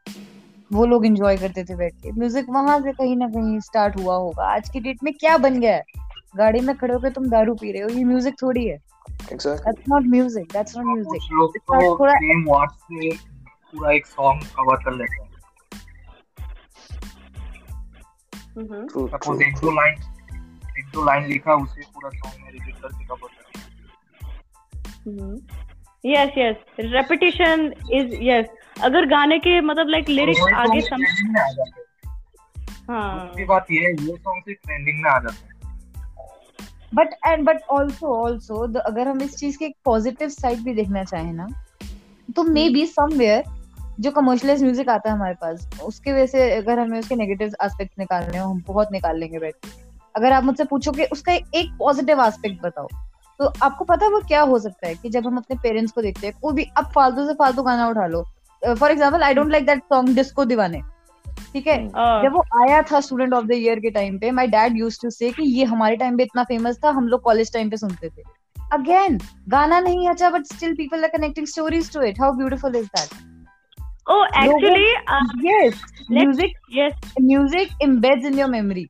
वो 0.71 0.87
लोग 0.87 1.07
एंजॉय 1.07 1.37
करते 1.37 1.65
थे 1.65 1.77
बैठ 1.77 1.95
के 2.03 2.13
म्यूज़िक 2.13 2.47
वहाँ 2.51 2.79
से 2.81 2.93
कहीं 2.93 3.17
ना 3.17 3.29
कहीं 3.29 3.59
स्टार्ट 3.61 4.01
हुआ 4.01 4.17
होगा 4.17 4.47
आज 4.55 4.69
की 4.69 4.81
डेट 4.81 5.03
में 5.05 5.13
क्या 5.15 5.37
बन 5.39 5.61
गया 5.61 5.77
है 5.77 6.04
गाड़ी 6.35 6.61
में 6.61 6.75
खड़े 6.77 6.93
होकर 6.95 7.11
तुम 7.13 7.29
दारू 7.31 7.55
पी 7.55 7.73
रहे 7.73 7.83
हो 7.83 7.89
ये 7.89 8.05
म्यूज़िक 8.05 8.35
थोड़ी 8.43 8.65
है। 8.67 8.79
Exactly. 9.25 9.65
That's 9.67 9.89
not 9.89 10.03
music 10.11 10.47
that's 10.53 10.77
not 10.77 10.87
music 10.87 11.23
तो 11.63 11.99
थोड़ा 11.99 12.15
सेम 12.15 12.45
वर्ड 12.49 12.71
से 12.71 13.11
पूरा 13.11 13.93
एक 13.93 14.07
सॉन्ग 14.07 14.43
कवर 14.57 14.77
कर 14.85 14.93
लेते 14.93 15.23
हैं। 15.23 15.29
हम्म 18.57 19.07
सपोज़ 19.09 19.43
एक 19.43 19.55
दो 19.59 19.71
लाइन 19.77 19.95
एक 20.79 20.87
दो 20.95 21.05
लाइन 21.05 21.27
लिखा 21.29 21.55
उसे 21.55 21.83
पूरा 21.85 22.11
सॉन्ग 22.11 22.45
में 22.45 22.51
रिपीट 22.53 22.75
करके 22.83 23.05
कवर 23.05 23.29
कर 23.29 23.43
yes 26.05 26.31
yes 26.39 26.57
repetition 26.81 27.73
is 27.93 28.15
yes 28.23 28.47
अगर 28.83 29.07
गाने 29.09 29.39
के 29.39 29.61
मतलब 29.63 29.89
लाइक 29.89 30.09
लिरिक्स 30.09 30.53
आगे 30.55 30.81
समझ 30.81 31.09
में 31.25 31.41
आ 31.41 31.49
जाते 31.51 31.71
हैं। 31.71 31.85
हाँ। 32.89 33.47
बात 33.49 33.67
ये 33.71 33.81
है 33.81 33.93
ये 33.93 34.17
सॉन्ग 34.17 34.43
से 34.45 34.55
ट्रेंडिंग 34.55 35.03
में 35.03 35.11
आ 35.11 35.19
जाते 35.19 35.45
हैं। 35.45 35.54
But 36.95 37.15
and 37.27 37.45
but 37.45 37.63
also 37.71 38.15
also 38.15 38.63
अगर 38.81 39.09
हम 39.09 39.23
इस 39.23 39.37
चीज़ 39.37 39.59
के 39.59 39.65
एक 39.65 39.77
पॉजिटिव 39.85 40.29
साइड 40.29 40.59
भी 40.59 40.75
देखना 40.75 41.05
चाहें 41.05 41.33
ना 41.33 41.49
तो 42.37 42.43
मे 42.43 42.69
बी 42.69 42.87
समवेयर 42.87 43.45
जो 44.01 44.11
कमर्शलाइज 44.11 44.63
म्यूज़िक 44.63 44.89
आता 44.89 45.11
है 45.11 45.17
हमारे 45.17 45.35
पास 45.35 45.69
उसके 45.85 46.13
वजह 46.13 46.27
से 46.27 46.51
अगर 46.53 46.79
हमें 46.79 46.99
उसके 46.99 47.15
नेगेटिव 47.15 47.53
एस्पेक्ट 47.63 47.99
निकालने 47.99 48.39
हो 48.39 48.49
हम 48.51 48.63
बहुत 48.67 48.93
निकाल 48.93 49.19
लेंगे 49.19 49.39
बैठ 49.39 49.55
अगर 50.17 50.33
आप 50.33 50.45
मुझसे 50.45 50.65
पूछो 50.65 50.93
कि 50.93 51.05
उसका 51.05 51.33
एक 51.33 51.77
पॉजिटिव 51.79 52.25
एस्पेक्ट 52.25 52.63
बताओ 52.63 52.89
तो 53.41 53.53
आपको 53.63 53.85
पता 53.85 54.07
है 54.07 54.13
वो 54.13 54.21
क्या 54.29 54.41
हो 54.43 54.59
सकता 54.59 54.87
है 54.89 54.95
कि 54.95 55.11
जब 55.11 55.27
हम 55.27 55.37
अपने 55.37 55.57
पेरेंट्स 55.63 55.93
को 55.93 56.03
देखते 56.03 56.27
हैं 56.27 56.37
कोई 56.43 56.55
भी 56.55 56.65
अब 56.77 56.85
फालतू 56.85 57.27
से 57.27 57.35
फालतू 57.35 57.63
गाना 57.63 57.89
उठा 57.89 58.07
लो। 58.07 58.23
For 58.63 58.91
example 58.91 59.23
I 59.23 59.35
don't 59.35 59.51
like 59.51 59.67
that 59.67 59.83
song 59.85 60.15
disco 60.15 60.45
Deewane 60.45 60.83
ठीक 61.53 61.67
है? 61.67 61.77
हाँ। 61.89 62.23
जब 62.23 62.33
वो 62.33 62.45
आया 62.63 62.83
था 62.83 63.01
स्टूडेंट 63.01 63.35
ऑफ़ 63.35 63.45
द 63.45 63.53
ईयर 63.53 63.81
के 63.81 63.91
टाइम 63.91 64.19
पे 64.19 64.31
my 64.31 64.47
dad 64.47 64.77
used 64.77 65.03
to 65.03 65.11
say 65.11 65.31
कि 65.31 65.43
ये 65.43 65.65
हमारे 65.65 65.97
टाइम 65.97 66.17
पे 66.17 66.23
इतना 66.23 66.45
फ़ेमस 66.45 66.79
था 66.85 66.91
हम 66.91 67.09
लोग 67.09 67.23
कॉलेज 67.23 67.53
टाइम 67.53 67.71
पे 67.71 67.77
सुनते 67.77 68.09
थे। 68.09 68.23
अगेन 68.73 69.19
गाना 69.49 69.81
नहीं 69.81 70.09
अच्छा 70.09 70.31
but 70.31 70.45
still 70.45 70.75
people 70.75 71.05
are 71.05 71.11
connecting 71.17 71.47
stories 71.47 71.93
to 71.93 72.03
it 72.03 72.21
how 72.21 72.33
beautiful 72.33 72.77
is 72.77 72.87
that 72.87 73.23
Oh, 74.07 74.23
actually, 74.37 74.89
uh, 75.11 75.27
yes 75.45 75.77
music 76.09 76.57
yes. 76.79 76.97
music 77.29 77.71
embeds 77.87 78.27
in 78.31 78.35
your 78.41 78.49
memory. 78.55 78.85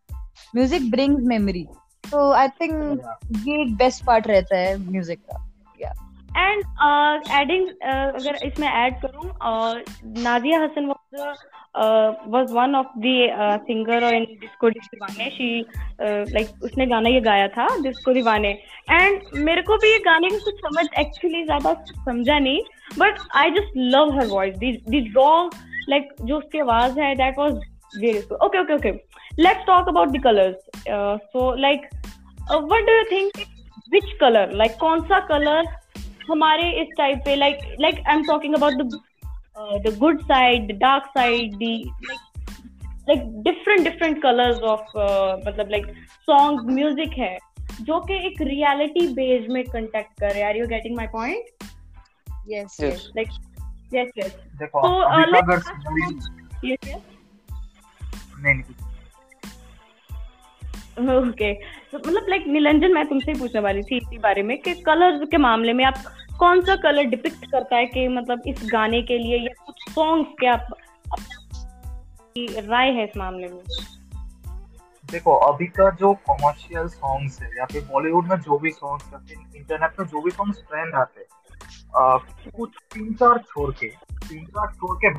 Music 0.56 0.88
brings 0.94 1.28
memory. 1.32 1.62
So 2.04 2.24
i 2.40 2.46
think 2.60 2.98
ये 3.46 3.62
एक 3.62 3.76
best 3.76 4.04
part 4.04 4.26
रहता 4.26 4.56
है 4.56 4.76
music 4.90 5.18
का। 5.18 5.40
And 6.42 6.62
uh, 6.86 7.12
adding, 7.36 7.66
uh, 7.66 8.08
अगर 8.20 8.38
इसमें 8.46 8.68
add 8.68 9.00
करूँ, 9.02 9.30
uh, 9.30 9.74
Nazia 10.18 10.58
Hassan 10.60 10.86
was 11.14 12.52
one 12.52 12.74
of 12.74 12.86
the singer 12.98 14.04
in 14.14 14.24
disco 14.40 14.70
Deewane 14.70 15.28
she 15.30 15.48
like 16.00 16.64
उसने 16.64 16.86
गाना 16.86 17.08
ये 17.08 17.20
गाया 17.20 17.48
था 17.48 17.66
डिस्को 17.82 18.12
दीवाने 18.12 18.50
एंड 18.90 19.22
मेरे 19.44 19.62
को 19.62 19.76
भी 19.76 19.92
ये 19.92 19.98
गाने 20.04 20.28
की 20.28 20.38
कुछ 20.44 20.60
समझ 20.60 20.86
एक्चुअली 20.98 21.44
ज़्यादा 21.44 21.72
समझा 21.90 22.38
नहीं 22.38 22.60
but 22.98 23.18
I 23.36 23.50
just 23.50 23.76
love 23.94 24.12
her 24.18 24.26
voice 24.26 24.58
wrong 25.16 25.54
like 25.88 26.14
जो 26.22 26.38
उसकी 26.38 26.58
आवाज़ 26.58 27.00
है 27.00 27.14
that 27.14 27.38
was 27.38 27.54
very 27.98 28.18
okay 28.44 28.60
okay 28.60 28.74
okay 28.74 28.92
let's 29.40 29.66
talk 29.66 29.88
about 29.88 30.08
the 30.08 30.22
colours 30.24 30.86
so 31.26 31.54
like 31.58 31.88
what 32.52 32.86
do 32.86 32.96
you 32.96 33.04
think 33.10 33.46
which 33.92 34.12
colour 34.20 34.52
like 34.56 34.76
कौन 34.80 35.00
सा 35.04 35.20
कलर 35.26 35.66
हमारे 36.30 36.70
इस 36.82 36.88
टाइप 36.98 37.18
पे 37.24 37.34
like 37.36 37.58
like 37.80 38.02
I 38.06 38.16
am 38.16 38.22
talking 38.24 38.54
about 38.54 38.74
the 38.74 39.00
the 39.56 39.96
good 39.98 40.22
side 40.22 40.72
the 40.72 40.78
dark 40.78 41.06
side 41.08 41.54
the 41.54 41.72
like 43.08 43.26
different 43.42 43.82
different 43.84 44.22
colours 44.22 44.60
of 44.72 44.96
मतलब 45.48 45.70
like 45.70 45.86
song 46.28 46.70
music 46.70 47.18
है 47.18 47.36
जो 47.82 48.00
कि 48.00 48.14
एक 48.26 48.40
रियलिटी 48.42 49.06
बेस 49.14 49.46
में 49.50 49.62
कंटेक्ट 49.64 50.20
कर 50.20 50.30
रहे 50.30 50.42
are 50.42 50.56
you 50.56 50.66
getting 50.66 50.96
my 50.96 51.06
point 51.12 51.64
yes 52.48 52.80
yes. 52.80 53.04
Like 53.16 53.28
yes 53.94 54.10
yes 54.16 54.32
देखो 54.58 54.80
तो, 54.80 54.88
uh, 54.88 55.26
let's 55.32 55.42
अगर 55.42 55.58
talk 55.58 56.64
यस 56.64 56.88
यस 56.88 57.02
नहीं 58.38 58.54
नहीं 58.54 58.82
ओके 61.18 61.52
तो 61.92 61.98
मतलब 61.98 62.26
लाइक 62.28 62.46
निरंजन 62.46 62.92
मैं 62.92 63.06
तुमसे 63.08 63.32
ही 63.32 63.38
पूछने 63.38 63.60
वाली 63.60 63.82
थी 63.82 63.96
इसी 63.96 64.18
बारे 64.18 64.42
में 64.42 64.56
कि 64.62 64.74
कलर्स 64.82 65.28
के 65.30 65.36
मामले 65.36 65.72
में 65.72 65.84
आप 65.84 66.04
कौन 66.38 66.60
सा 66.60 66.74
कलर 66.78 67.04
डिपिक्ट 67.06 67.44
करता 67.50 67.76
है 67.76 67.86
कि 67.86 68.06
मतलब 68.10 68.42
इस 68.46 68.68
गाने 68.72 69.02
के 69.02 69.18
लिए 69.18 69.38
या 69.38 69.52
कुछ 69.66 69.90
सॉन्ग्स 69.90 70.32
के 70.40 70.46
आप 70.46 70.68
राय 72.36 72.90
है 72.90 73.04
इस 73.04 73.16
मामले 73.16 73.48
में 73.48 73.62
देखो 75.04 75.34
अभी 75.46 75.66
का 75.68 75.88
जो 75.92 76.12
कमर्शियल 76.28 76.88
सॉन्ग्स 76.88 77.40
है 77.42 77.50
या 77.58 77.64
फिर 77.64 77.84
बॉलीवुड 77.84 78.28
में 78.28 78.36
जो 78.38 78.58
भी 78.58 78.70
सॉन्ग्स 78.72 79.12
या 79.12 79.18
फिर 79.18 79.56
इंटरनेट 79.56 80.00
में 80.00 80.06
जो 80.06 80.20
भी 80.20 80.30
सॉन्ग्स 80.30 80.62
ट्रेंड 80.68 80.94
आते 80.94 81.20
हैं 81.20 82.50
कुछ 82.50 82.78
तीन 82.94 83.12
चार 83.14 83.38
छोड़ 83.44 83.70
के 83.74 83.88
तीन 84.22 84.44
चार 84.46 84.72
छोड़ 84.72 84.96
के 85.04 85.12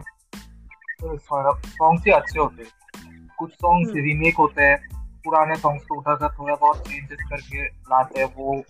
सॉन्ग्स 1.17 2.05
ही 2.05 2.12
अच्छे 2.12 2.39
होते 2.39 2.63
हैं 2.63 3.27
कुछ 3.39 3.53
सॉन्ग्स 3.53 3.89
हम्म। 3.89 4.03
रीमेक 4.03 4.38
होते 4.38 4.63
हैं 4.63 4.77
पुराने 5.25 5.55
सॉन्ग्स 5.55 5.86
को 5.86 5.95
उठाकर 5.95 6.34
थोड़ा 6.34 6.55
बहुत 6.55 6.88
चेंजेस 6.88 7.19
करके 7.29 7.63
लाते 7.63 8.19
हैं 8.19 8.34
वो 8.36 8.62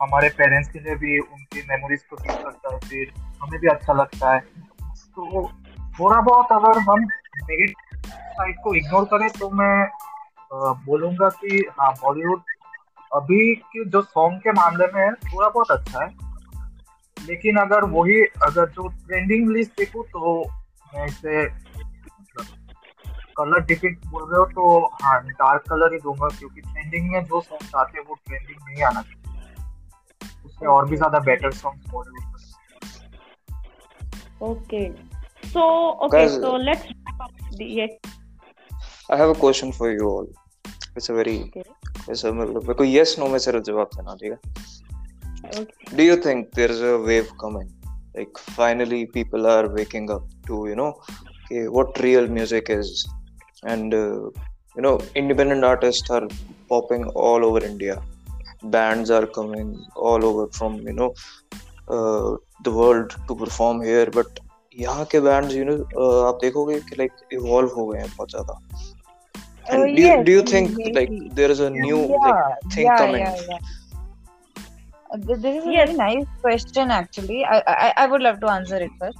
हमारे 0.00 0.28
पेरेंट्स 0.36 0.70
के 0.70 0.78
लिए 0.78 0.94
भी, 0.96 1.18
उनकी 1.18 1.62
मेमोरीज 1.62 2.02
को 2.02 2.16
फील 2.16 2.34
करता 2.34 2.74
है, 2.74 2.78
फिर 2.80 3.12
हमें 3.42 3.58
भी 3.60 3.68
अच्छा 3.68 3.92
लगता 3.92 4.32
है। 4.34 4.40
तो 4.40 5.48
थोड़ा 5.94 6.20
बहुत 6.20 6.52
अगर 6.52 6.78
हम 6.80 7.00
नेगेटिव 7.00 7.74
साइड 8.08 8.56
को 8.64 8.74
इग्नोर 8.74 9.04
करें 9.06 9.28
तो 9.30 9.50
मैं 9.52 9.88
बोलूँगा 10.86 11.28
कि 11.30 11.64
हाँ 11.70 11.92
बॉलीवुड 11.94 12.40
अभी 13.12 13.54
के 13.54 13.84
जो 13.86 14.00
सॉन्ग 14.04 14.40
के 14.40 14.52
मामले 14.52 14.86
में 14.86 15.00
है 15.02 15.12
थोड़ा 15.12 15.48
बहुत 15.48 15.70
अच्छा 15.70 16.04
है। 16.04 16.08
लेकिन 17.16 17.56
अगर 17.56 17.84
वही, 17.86 18.20
अगर 18.42 18.68
जो 18.68 18.88
ट्रेंडिंग 18.88 19.50
लिस्ट 19.50 19.72
देखूँ 19.78 20.04
तो 20.06 20.40
मैं 20.92 21.06
इसे 21.06 21.44
कलर 23.36 23.60
डिफिक्ट 23.66 24.06
बोल 24.06 24.22
रहे 24.22 24.38
हो 24.38 24.44
तो 24.46 24.86
हाँ 25.02 25.20
डार्क 25.22 25.62
कलर 25.70 25.92
ही 25.92 25.98
दूँगा, 26.00 26.28
क्योंकि 26.28 26.60
ट्रेंडिंग 26.60 27.10
में 27.12 27.24
जो 27.24 27.40
सॉन्ग 27.40 27.76
आते 27.76 27.98
हैं, 27.98 28.06
वो 28.08 28.14
ट्रेंडिंग 28.26 28.58
नहीं 28.60 28.82
आना 28.84 29.02
चाहिए। 29.02 29.19
उससे 30.60 30.66
और 30.70 30.88
भी 30.88 30.96
ज़्यादा 30.96 31.18
बेटर 31.30 31.52
सॉन्ग 31.62 31.90
बॉलीवुड 31.92 32.24
में 32.24 32.38
Okay. 34.48 34.84
So 35.54 35.62
okay, 36.04 36.18
Guys- 36.18 36.36
so 36.42 36.50
let's 36.66 36.84
wrap 36.90 37.18
up 37.24 37.40
the 37.58 37.66
yes. 37.78 37.90
I 39.10 39.16
have 39.22 39.32
a 39.32 39.38
question 39.40 39.72
for 39.78 39.90
you 39.92 40.06
all. 40.10 40.28
It's 40.96 41.10
a 41.10 41.16
very 41.18 41.34
Okay. 41.46 41.64
it's 42.12 42.22
a 42.24 42.32
मतलब 42.32 42.62
मेरे 42.68 42.74
को 42.78 42.84
yes 42.90 43.12
no 43.22 43.28
में 43.32 43.38
सिर्फ़ 43.46 43.64
जवाब 43.70 43.90
देना 43.96 44.14
ठीक 44.22 44.32
है 44.32 44.38
Okay. 45.58 45.96
do 45.98 46.06
you 46.06 46.16
think 46.24 46.48
there's 46.58 46.80
a 46.92 46.94
wave 47.08 47.28
coming 47.42 47.68
like 48.16 48.40
finally 48.56 49.00
people 49.18 49.46
are 49.56 49.68
waking 49.76 50.08
up 50.16 50.24
to 50.48 50.58
you 50.70 50.76
know 50.80 50.88
okay, 51.10 51.62
what 51.76 52.00
real 52.06 52.28
music 52.38 52.70
is 52.76 52.90
and 53.74 53.94
uh, 54.00 54.20
you 54.76 54.84
know 54.86 54.92
independent 55.22 55.64
artists 55.72 56.10
are 56.18 56.24
popping 56.72 57.06
all 57.28 57.46
over 57.50 57.62
india 57.70 57.96
bands 58.62 59.10
are 59.10 59.26
coming 59.26 59.68
all 59.96 60.24
over 60.24 60.46
from 60.58 60.76
you 60.88 60.92
know 60.92 61.10
uh, 61.88 62.36
the 62.64 62.70
world 62.70 63.16
to 63.28 63.34
perform 63.44 63.82
here 63.90 64.06
but 64.20 64.40
यहाँ 64.78 65.04
के 65.12 65.20
bands 65.20 65.54
you 65.54 65.64
know 65.64 65.74
आप 66.28 66.38
देखोगे 66.42 66.78
कि 66.88 66.96
like 66.98 67.12
evolve 67.32 67.68
हो 67.76 67.86
गए 67.86 68.00
हैं 68.00 68.08
बहुत 68.16 68.30
ज़्यादा 68.30 68.60
and 69.72 69.82
Uh, 69.82 69.86
do, 69.96 70.02
you, 70.02 70.06
yes, 70.08 70.24
do 70.26 70.32
you 70.32 70.42
think 70.42 70.70
maybe. 70.76 70.94
like 70.98 71.10
there 71.38 71.50
is 71.54 71.60
a 71.60 71.70
new 71.70 71.98
Yeah, 72.10 72.24
like 72.26 72.44
thing 72.74 72.86
yeah, 72.86 72.98
coming 73.00 73.24
yeah, 73.24 73.36
yeah. 73.48 73.58
Uh, 75.10 75.18
This 75.26 75.54
is 75.54 75.66
a 75.66 75.72
Yes. 75.72 75.88
very 75.88 75.96
nice 75.98 76.26
question 76.46 76.90
actually. 76.90 77.44
I, 77.44 77.58
I 77.66 77.92
I 78.04 78.06
would 78.06 78.22
love 78.26 78.40
to 78.40 78.48
answer 78.54 78.80
it 78.86 78.90
first. 79.02 79.18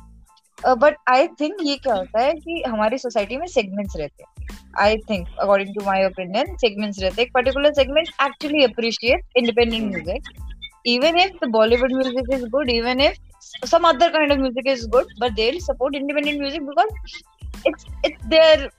Uh, 0.65 0.75
but 0.85 0.97
I 1.07 1.19
think 1.41 1.63
ये 1.69 1.77
क्या 1.87 1.95
होता 1.95 2.23
है 2.25 2.33
कि 2.47 2.63
हमारी 2.67 2.99
society 3.05 3.37
में 3.37 3.47
segments 3.57 3.97
रहते 3.97 4.23
हैं 4.23 4.40
I 4.81 4.97
think 5.11 5.29
according 5.41 5.75
to 5.75 5.85
my 5.87 6.07
opinion 6.07 6.55
segments 6.57 7.03
रहते 7.03 7.21
हैं। 7.21 7.27
एक 7.27 7.33
particular 7.35 7.73
segment 7.73 8.09
actually 8.27 8.65
appreciate 8.65 9.39
independent 9.39 9.91
music 9.91 10.23
even 10.91 11.17
if 11.23 11.33
the 11.41 11.47
Bollywood 11.55 11.91
music 11.95 12.29
is 12.35 12.45
good, 12.53 12.71
even 12.75 13.01
if 13.07 13.17
some 13.71 13.87
other 13.89 14.07
kind 14.13 14.35
of 14.35 14.39
music 14.43 14.69
is 14.73 14.85
good, 14.93 15.11
but 15.19 15.35
they'll 15.39 15.59
support 15.65 15.99
independent 15.99 16.41
music 16.45 16.63
because 16.69 16.93
it's 17.71 17.85
it's 18.09 18.23
their 18.35 18.71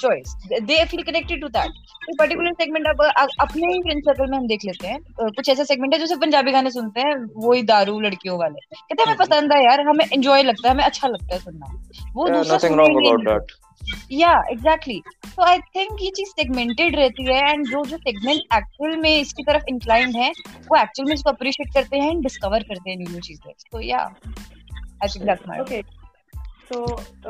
choice. 0.00 0.32
They 0.70 0.78
feel 0.92 1.04
connected 1.10 1.44
to 1.44 1.50
that. 1.58 1.78
Particular 2.18 2.52
segment 2.52 2.86
अब 2.86 3.02
अपने 3.40 3.72
ही 3.72 3.80
friend 3.82 4.02
circle 4.04 4.30
में 4.30 4.36
हम 4.38 4.46
देख 4.46 4.64
लेते 4.64 4.86
हैं। 4.86 4.98
कुछ 5.20 5.48
ऐसा 5.48 5.64
segment 5.64 5.94
है 5.94 6.00
जो 6.00 6.06
सिर्फ़ 6.06 6.20
पंजाबी 6.20 6.52
गाने 6.52 6.70
सुनते 6.70 7.00
हैं 7.00 7.14
वही 7.36 7.62
दारू 7.70 7.98
लड़कियों 8.00 8.38
वाले। 8.38 8.60
कहते 8.72 9.02
हैं 9.02 9.06
हमें 9.06 9.18
पसंद 9.18 9.52
है 9.52 9.64
यार 9.64 9.80
हमें 9.88 10.04
एंजॉय 10.06 10.42
लगता 10.42 10.68
है 10.68 10.74
हमें 10.74 10.84
अच्छा 10.84 11.08
लगता 11.08 11.34
है 11.34 11.40
सुनना। 11.40 11.66
वो 12.16 12.28
दूसरा 12.28 12.58
या 14.12 14.32
एग्जैक्टली 14.50 15.00
तो 15.26 15.42
आई 15.42 15.58
थिंक 15.58 16.02
ये 16.02 16.10
चीज़ 16.10 16.28
सेगमेंटेड 16.28 16.96
रहती 16.96 17.24
है 17.24 17.52
एंड 17.52 17.66
जो 17.66 17.84
जो 17.84 17.96
सेगमेंट 17.96 18.54
एक्चुअल 18.54 18.96
में 18.96 19.16
इसकी 19.16 19.42
तरफ़ 19.42 19.64
इंक्लाइंड 19.68 20.16
है 20.16 20.30
वो 20.68 20.76
एक्चुअल 20.76 21.08
में 21.08 21.14
इसको 21.14 21.30
अप्रिशिएट 21.30 21.74
करते 21.74 21.98
हैं 21.98 22.10
एंड 22.10 22.22
डिस्कवर 22.22 22.62
करते 22.62 22.90
हैं 22.90 22.96
न्यू 22.98 23.20
चीज़ें। 23.20 23.52
तो 23.72 23.80
या 23.80 23.98
I 25.02 25.08
think 25.08 25.26
that's 25.26 25.48
my. 25.48 25.82
So, 26.72 26.76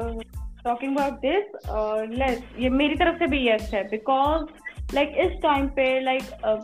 uh, 0.00 0.10
talking 0.64 0.92
about 0.96 1.14
this, 1.22 1.46
uh, 1.70 2.32
ये 2.58 2.68
मेरी 2.70 2.94
तरफ़ 2.94 3.16
से 3.18 3.26
भी 3.26 3.38
yes 3.48 3.62
है 3.74 3.90
because 3.90 4.44
like 4.94 5.16
इस 5.24 5.32
टाइम 5.42 5.66
पे 5.68 5.86
like 6.04 6.28
uh, 6.48 6.60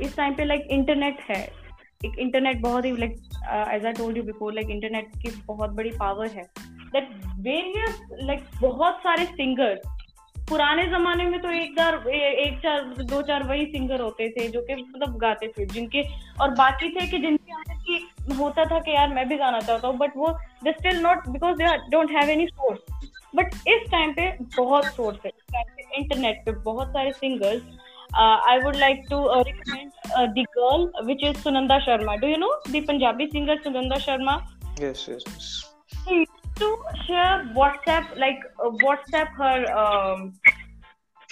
इस 0.00 0.16
टाइम 0.16 0.34
पे 0.34 0.44
लाइक 0.44 0.66
इंटरनेट 0.70 1.20
है। 1.30 1.42
एक 2.04 2.18
इंटरनेट 2.18 2.60
बहुत 2.60 2.84
ही 2.84 2.92
uh, 2.92 3.68
as 3.76 3.86
I 3.86 3.94
told 4.00 4.18
you 4.18 4.24
before 4.26 4.52
like 4.58 4.70
internet 4.70 5.08
की 5.22 5.30
बहुत 5.46 5.70
बड़ी 5.70 5.90
पावर 5.90 6.26
है। 6.26 6.42
That 6.94 7.08
various 7.46 8.02
like 8.28 8.60
बहुत 8.60 8.98
सारे 8.98 9.24
सिंगर्स 9.24 9.80
पुराने 10.48 10.86
जमाने 10.86 11.24
में 11.24 11.40
तो 11.40 11.50
एक 11.50 11.72
बार 11.72 12.08
एक 12.08 12.58
चार 12.58 12.82
दो 12.82 13.22
चार 13.22 13.42
वही 13.42 13.64
सिंगर 13.66 14.00
होते 14.00 14.28
थे 14.28 14.48
जो 14.48 14.60
कि 14.60 14.74
मतलब 14.74 15.16
गाते 15.16 15.48
थे 15.48 15.66
जिनके 15.66 16.02
और 16.40 16.50
बाकी 16.50 16.88
थे 16.90 17.06
कि 17.06 17.18
जिनके 17.18 17.52
आने 17.52 17.74
की 17.74 18.34
होता 18.34 18.64
था 18.64 18.78
कि 18.78 18.94
यार 18.94 19.14
मैं 19.14 19.28
भी 19.28 19.36
गाना 19.36 19.60
चाहता 19.60 19.88
हूँ 19.88 19.96
बट 19.96 20.16
वो 20.16 20.28
they 20.64 20.72
still 20.72 21.00
not 21.00 21.28
because 21.28 21.56
they 21.56 21.76
don't 21.90 22.10
have 22.10 22.30
any 22.30 22.46
source 22.46 22.80
but 23.36 23.54
इस 23.68 23.90
टाइम 23.90 24.12
पे 24.12 24.30
बहुत 24.56 24.84
सोर्स 24.84 25.18
है। 25.26 25.30
इस 25.30 25.52
टाइम 25.52 25.66
पे 25.76 25.96
इंटरनेट 25.96 26.42
पे 26.46 26.52
बहुत 26.52 26.88
सारे 26.88 27.12
singers 27.12 27.62
I 28.18 28.58
would 28.58 28.76
like 28.76 29.04
to 29.10 29.42
recommend 29.42 29.90
the 30.34 30.44
girl 30.58 31.06
which 31.06 31.24
is 31.24 31.36
Sunanda 31.36 31.78
Sharma 31.78 32.14
do 32.14 32.28
you 32.28 32.36
know 32.36 32.54
the 32.70 32.84
Punjabi 32.88 33.26
singer 33.26 33.58
Sunanda 33.58 33.98
Sharma 33.98 34.40
yes 34.80 35.00
yes, 35.08 35.24
to 36.58 36.68
share 37.06 37.50
WhatsApp, 37.56 38.16
like 38.18 38.40
uh, 38.64 38.70
WhatsApp 38.84 39.28
her, 39.42 39.58
um, 39.72 40.32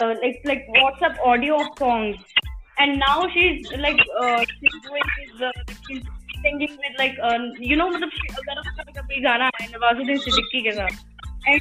uh, 0.00 0.14
like 0.22 0.40
like 0.44 0.66
WhatsApp 0.76 1.18
audio 1.24 1.60
of 1.60 1.68
songs, 1.78 2.16
and 2.78 2.98
now 2.98 3.28
she's 3.34 3.72
like 3.78 4.00
uh, 4.20 4.44
she's 4.44 4.78
doing 4.82 5.08
this, 5.16 5.42
uh, 5.42 5.52
she's 5.88 6.02
singing 6.42 6.76
with 6.84 6.98
like 6.98 7.16
uh, 7.22 7.38
you 7.58 7.76
know 7.76 7.90
मतलब 7.90 8.10
अगर 8.38 9.00
कभी 9.00 9.20
गाना 9.22 9.50
है 9.60 9.66
नवाजुद्दीन 9.72 10.18
सिद्दीकी 10.26 10.62
के 10.62 10.72
साथ 10.78 11.04
and 11.48 11.60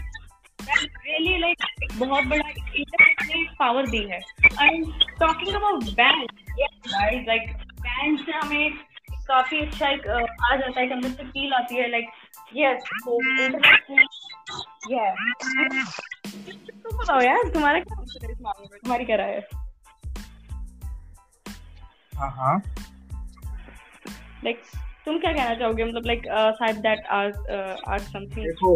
that 0.68 0.84
really 1.08 1.38
like 1.46 1.66
एक 1.84 1.98
बहुत 2.00 2.26
बड़ा 2.34 2.50
इंटरनेट 2.50 3.24
ने 3.30 3.44
पावर 3.60 3.88
दी 3.90 4.04
है 4.12 4.20
and 4.68 5.08
talking 5.24 5.56
about 5.62 5.88
band 6.02 6.36
yes 6.62 6.76
guys 6.94 7.32
like 7.32 7.50
band 7.88 8.26
से 8.26 8.38
हमें 8.38 8.78
काफ़ी 9.28 9.60
अच्छा 9.66 9.90
एक 9.90 10.08
आ 10.08 10.56
जाता 10.56 10.80
है 10.80 10.90
अंदर 10.92 11.10
से 11.10 11.24
फील 11.36 11.54
आती 11.54 11.76
है 11.76 11.90
लाइक 11.92 12.10
यस 12.54 12.84
तुम 13.04 13.24
बताओ 16.98 17.22
यार 17.22 17.50
तुम्हारा 17.54 17.80
क्या 17.80 18.00
आंसर 18.00 18.26
है 18.26 18.32
इस 18.32 18.42
मामले 18.42 18.68
में? 18.72 18.80
तुम्हारी 18.80 19.06
क्या 19.06 19.16
राय 19.16 19.32
है? 19.32 19.48
हाँ 22.14 22.30
हाँ। 22.32 22.58
लाइक 24.44 24.62
तुम 25.06 25.18
क्या 25.20 25.32
कहना 25.34 25.56
चाहोगे? 25.56 25.84
मतलब 25.84 26.06
लाइक 26.06 26.22
शायद 26.60 26.78
दैट 26.78 27.06
आर 27.12 27.28
आर 27.88 28.00
समथिंग 28.00 28.46
देखो 28.46 28.76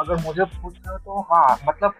अगर 0.00 0.16
मुझे 0.22 0.44
पूछना 0.44 0.96
तो 0.96 1.20
हाँ 1.22 1.56
मतलब 1.68 1.94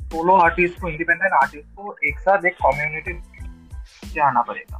सोलो 0.00 0.36
आर्टिस्ट 0.36 0.80
को 0.80 0.88
इंडिपेंडेंट 0.88 1.32
आर्टिस्ट 1.32 1.68
को 1.76 1.94
एक 2.08 2.18
साथ 2.18 2.44
एक 2.46 2.56
कम्युनिटी 2.56 3.12
से 4.08 4.20
आना 4.20 4.42
पड़ेगा। 4.42 4.76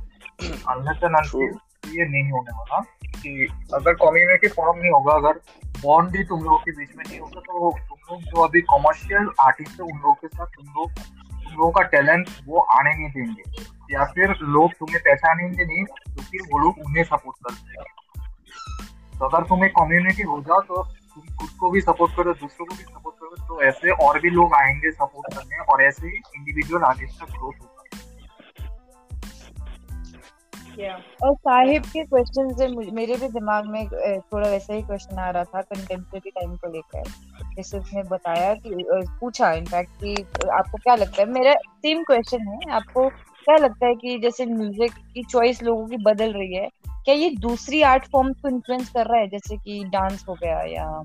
अनलेस 0.73 1.01
एंड 1.05 1.17
अनटिल 1.17 1.99
ये 1.99 2.05
नहीं 2.09 2.31
होने 2.33 2.53
वाला। 2.59 2.79
कि 3.17 3.49
अगर 3.75 3.95
कम्युनिटी 3.97 4.49
फॉर्म 4.51 4.79
नहीं 4.79 4.91
होगा, 4.93 5.15
अगर 5.15 5.41
बॉन्ड 5.81 6.17
ही 6.17 6.25
तुम 6.25 6.43
लोगों 6.43 6.59
के 6.59 6.73
बीच 6.73 6.97
में 6.97 7.05
नहीं 7.07 7.19
होगा 7.21 7.41
तो 7.41 7.71
तुम 7.81 7.99
लोग 8.11 8.23
जो 8.25 8.43
अभी 8.43 8.61
कॉमर्शियल 8.65 9.29
आर्टिस्ट 9.41 9.73
है, 9.73 9.85
उन 9.85 9.99
लोगों 9.99 10.15
के 10.15 10.29
साथ 10.29 10.47
तुम 10.49 10.67
लोग, 10.69 10.91
तुम 10.91 11.53
लोगों 11.53 11.71
का 11.73 11.83
टैलेंट 11.89 12.29
वो 12.47 12.61
आने 12.73 12.93
नहीं 12.93 13.11
देंगे। 13.11 13.95
या 13.95 14.05
फिर 14.07 14.35
लोग 14.43 14.73
तुम्हें 14.75 15.01
पहचानेंगे 15.01 15.65
नहीं 15.65 15.85
क्योंकि 15.85 16.39
वो 16.53 16.59
लोग 16.59 16.79
उन्हें 16.87 17.05
सपोर्ट 17.05 17.37
करते 17.45 17.69
हैं 17.71 17.95
तो 19.19 19.27
अगर 19.27 19.47
तुम्हें 19.49 19.71
कम्युनिटी 19.73 20.23
हो 20.25 20.41
जाओ 20.43 20.61
तो 20.63 20.83
तुम 20.83 21.37
खुद 21.37 21.51
को 21.61 21.71
भी 21.71 21.81
सपोर्ट 21.81 22.17
करो, 22.17 22.33
दूसरों 22.35 22.67
को 22.67 22.75
भी 22.75 22.83
सपोर्ट 22.83 23.17
करो 23.17 23.47
तो 23.49 23.63
ऐसे 23.63 23.91
और 24.07 24.21
भी 24.21 24.31
लोग 24.31 24.55
आएँगे 24.55 24.91
सपोर्ट 24.93 25.35
करने 25.35 25.59
और 25.65 25.83
ऐसे 25.85 26.07
ही 26.07 26.21
इंडिविजुअल 26.37 26.83
आर्टिस्ट 26.85 27.21
का 27.21 27.27
ग्रोथ 27.27 27.61
होगा। 27.61 27.76
और 31.23 31.35
साहिब 31.35 31.83
के 31.83 32.03
क्वेश्चन 32.05 32.53
से 32.55 32.67
मेरे 32.93 33.17
भी 33.17 33.29
दिमाग 33.29 33.67
में 33.67 33.87
थोड़ा 33.87 34.49
वैसा 34.49 34.75
ही 34.75 34.83
क्वेश्चन 34.83 35.19
आ 35.19 35.29
रहा 35.31 35.45
था 35.45 35.61
कंटेम्प्रेरी 35.63 36.31
टाइम 36.31 36.57
को 36.57 36.73
लेकर। 36.73 37.11
जैसे 37.57 37.79
उसने 37.79 38.03
बताया 38.03 38.53
कि 38.57 38.85
पूछा 39.21 39.53
इनफैक्ट 39.53 39.91
कि 40.03 40.15
आपको 40.53 40.79
क्या 40.79 40.95
लगता 40.95 41.23
है? 41.23 41.29
मेरा 41.29 41.55
सेम 41.55 42.03
क्वेश्चन 42.03 42.49
है। 42.49 42.75
आपको 42.75 43.09
क्या 43.09 43.57
लगता 43.57 43.87
है 43.87 43.95
कि 43.95 44.19
जैसे 44.19 44.47
म्यूज़िक 44.47 44.93
की 45.15 45.23
चॉइस 45.23 45.63
लोगों 45.63 45.87
की 45.87 45.97
बदल 45.97 46.33
रही 46.33 46.55
है, 46.55 46.69
क्या 46.89 47.15
ये 47.15 47.31
दूसरी 47.31 47.83
आर्ट 47.83 48.07
फॉर्म 48.13 48.33
को 48.33 48.49
इन्फ्लुएंस 48.49 48.91
कर 48.91 49.07
रहा 49.07 49.21
है? 49.21 49.29
जैसे 49.29 49.57
कि 49.57 49.83
डांस 49.85 50.25
हो 50.29 50.35
गया 50.35 50.61
या 50.63 51.03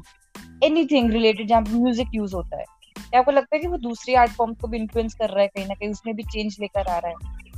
एनीथिंग 0.63 1.11
रिलेटेड 1.11 1.47
जहाँ 1.47 1.61
म्यूज़िक 1.61 2.07
यूज़ 2.13 2.35
होता 2.35 2.57
है। 2.57 2.65
क्या 2.97 3.19
आपको 3.19 3.31
लगता 3.31 3.55
है 3.55 3.61
कि 3.61 3.67
वो 3.67 3.77
दूसरी 3.77 4.13
आर्ट 4.13 4.31
फॉर्म 4.31 4.53
को 4.53 4.67
भी 4.67 4.77
इन्फ्लुएंस 4.77 5.13
कर 5.13 5.29
रहा 5.29 5.41
है 5.41 5.47
कहीं 5.47 5.65
ना 5.67 5.73
कहीं? 5.73 5.89
उसमें 5.89 6.15
भी 6.15 6.23
चेंज 6.23 6.57
लेकर 6.59 6.87
आ 6.87 6.97
रहा 6.97 7.09
है। 7.09 7.49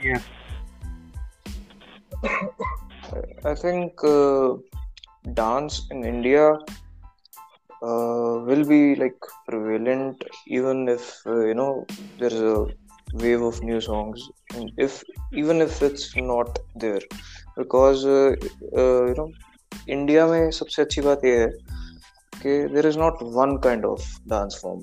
Yes. 0.00 0.22
I 3.44 3.54
think 3.54 3.92
uh, 4.04 4.54
dance 5.34 5.86
in 5.90 6.04
India 6.04 6.52
uh, 7.82 8.32
will 8.48 8.64
be 8.64 8.94
like 8.96 9.18
prevalent 9.46 10.22
even 10.46 10.88
if 10.88 11.20
uh, 11.26 11.46
you 11.46 11.54
know 11.54 11.86
there's 12.18 12.40
a 12.40 12.66
wave 13.14 13.42
of 13.42 13.62
new 13.62 13.80
songs 13.80 14.28
and 14.54 14.70
if 14.76 15.02
even 15.32 15.60
if 15.60 15.82
it's 15.82 16.14
not 16.16 16.58
there 16.76 17.00
because 17.56 18.04
uh, 18.04 18.34
uh, 18.76 19.06
you 19.06 19.14
know 19.18 19.30
India 19.88 20.26
में 20.26 20.50
सबसे 20.50 20.82
अच्छी 20.82 21.00
बात 21.00 21.24
यह 21.24 21.40
है 21.40 21.48
कि 22.42 22.54
there 22.74 22.86
is 22.86 22.96
not 23.02 23.22
one 23.36 23.54
kind 23.66 23.84
of 23.90 24.02
dance 24.32 24.56
form 24.62 24.80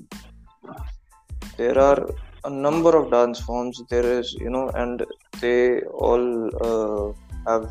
there 1.58 1.78
are 1.78 1.98
a 2.46 2.50
number 2.50 2.92
of 2.96 3.10
dance 3.10 3.40
forms 3.40 3.82
there 3.90 4.06
is 4.18 4.32
you 4.44 4.50
know 4.50 4.68
and 4.82 5.04
they 5.40 5.80
all 6.06 6.26
uh, 6.68 7.06
have 7.48 7.64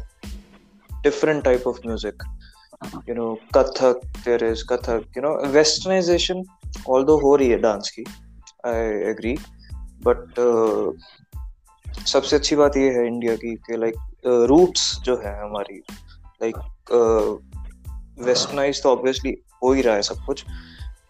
different 1.03 1.43
type 1.43 1.65
of 1.65 1.83
music 1.85 2.15
you 3.07 3.15
know 3.19 3.31
kathak 3.57 4.07
there 4.27 4.43
is 4.51 4.63
kathak 4.71 5.19
you 5.19 5.21
know 5.25 5.35
westernization 5.57 6.45
although 6.85 7.19
हो 7.21 7.35
रही 7.35 7.49
है 7.49 7.57
dance 7.67 7.89
की 7.99 8.03
I 8.65 8.77
agree 9.11 9.38
but 10.07 10.39
uh, 10.45 10.91
सबसे 12.07 12.35
अच्छी 12.35 12.55
बात 12.55 12.77
ये 12.77 12.89
है 12.93 13.05
India 13.07 13.35
की 13.35 13.53
कि 13.65 13.77
लाइक 13.77 13.95
रूट्स 14.49 14.83
जो 15.05 15.15
है 15.17 15.33
हमारी 15.41 15.77
लाइक 16.43 16.55
वेस्टर्नाइज 18.25 18.81
तो 18.83 18.89
ऑब्वियसली 18.89 19.35
हो 19.63 19.71
ही 19.73 19.81
रहा 19.81 19.95
है 19.95 20.01
सब 20.01 20.25
कुछ 20.25 20.43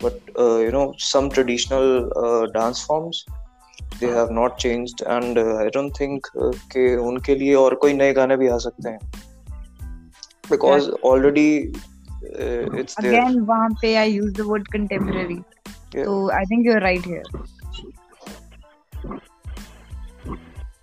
but 0.03 0.29
you 0.39 0.71
know 0.71 0.83
some 1.05 1.29
traditional 1.29 1.87
dance 2.53 2.85
forms 2.89 3.23
they 3.99 4.11
have 4.15 4.31
not 4.33 4.55
changed 4.59 5.03
and 5.07 5.39
I 5.39 5.67
don't 5.75 5.91
think 5.99 6.27
कि 6.73 6.95
उनके 7.09 7.35
लिए 7.35 7.53
और 7.55 7.75
कोई 7.85 7.93
नए 7.93 8.13
गाने 8.13 8.37
भी 8.37 8.47
आ 8.47 8.57
सकते 8.67 8.89
हैं 8.89 8.99
because 10.49 10.89
already 11.05 11.49
it's 12.79 12.95
there 13.01 13.13
again 13.13 13.39
वहाँ 13.49 13.69
पे 13.81 13.95
I 13.95 14.11
use 14.11 14.33
the 14.33 14.45
word 14.47 14.67
contemporary 14.67 15.41
Yeah. 15.95 16.05
so 16.05 16.31
i 16.31 16.43
think 16.45 16.65
you're 16.65 16.81
right 16.81 17.05
here. 17.05 17.23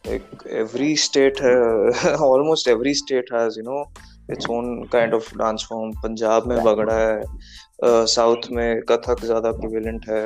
Like 0.05 0.31
every 0.51 0.97
state 0.97 1.41
uh, 1.41 2.17
almost 2.29 2.67
every 2.67 2.95
state 2.95 3.29
has 3.31 3.57
you 3.57 3.63
know 3.63 3.91
its 4.29 4.49
own 4.49 4.89
kind 4.89 5.15
of 5.15 5.29
dance 5.43 5.63
form. 5.63 5.93
Punjab 6.05 6.47
में 6.47 6.59
भंगड़ा 6.65 6.95
है 6.95 8.07
south 8.07 8.49
में 8.53 8.81
कथक 8.89 9.25
ज़्यादा 9.25 9.53
prevalent 9.53 10.09
है. 10.09 10.23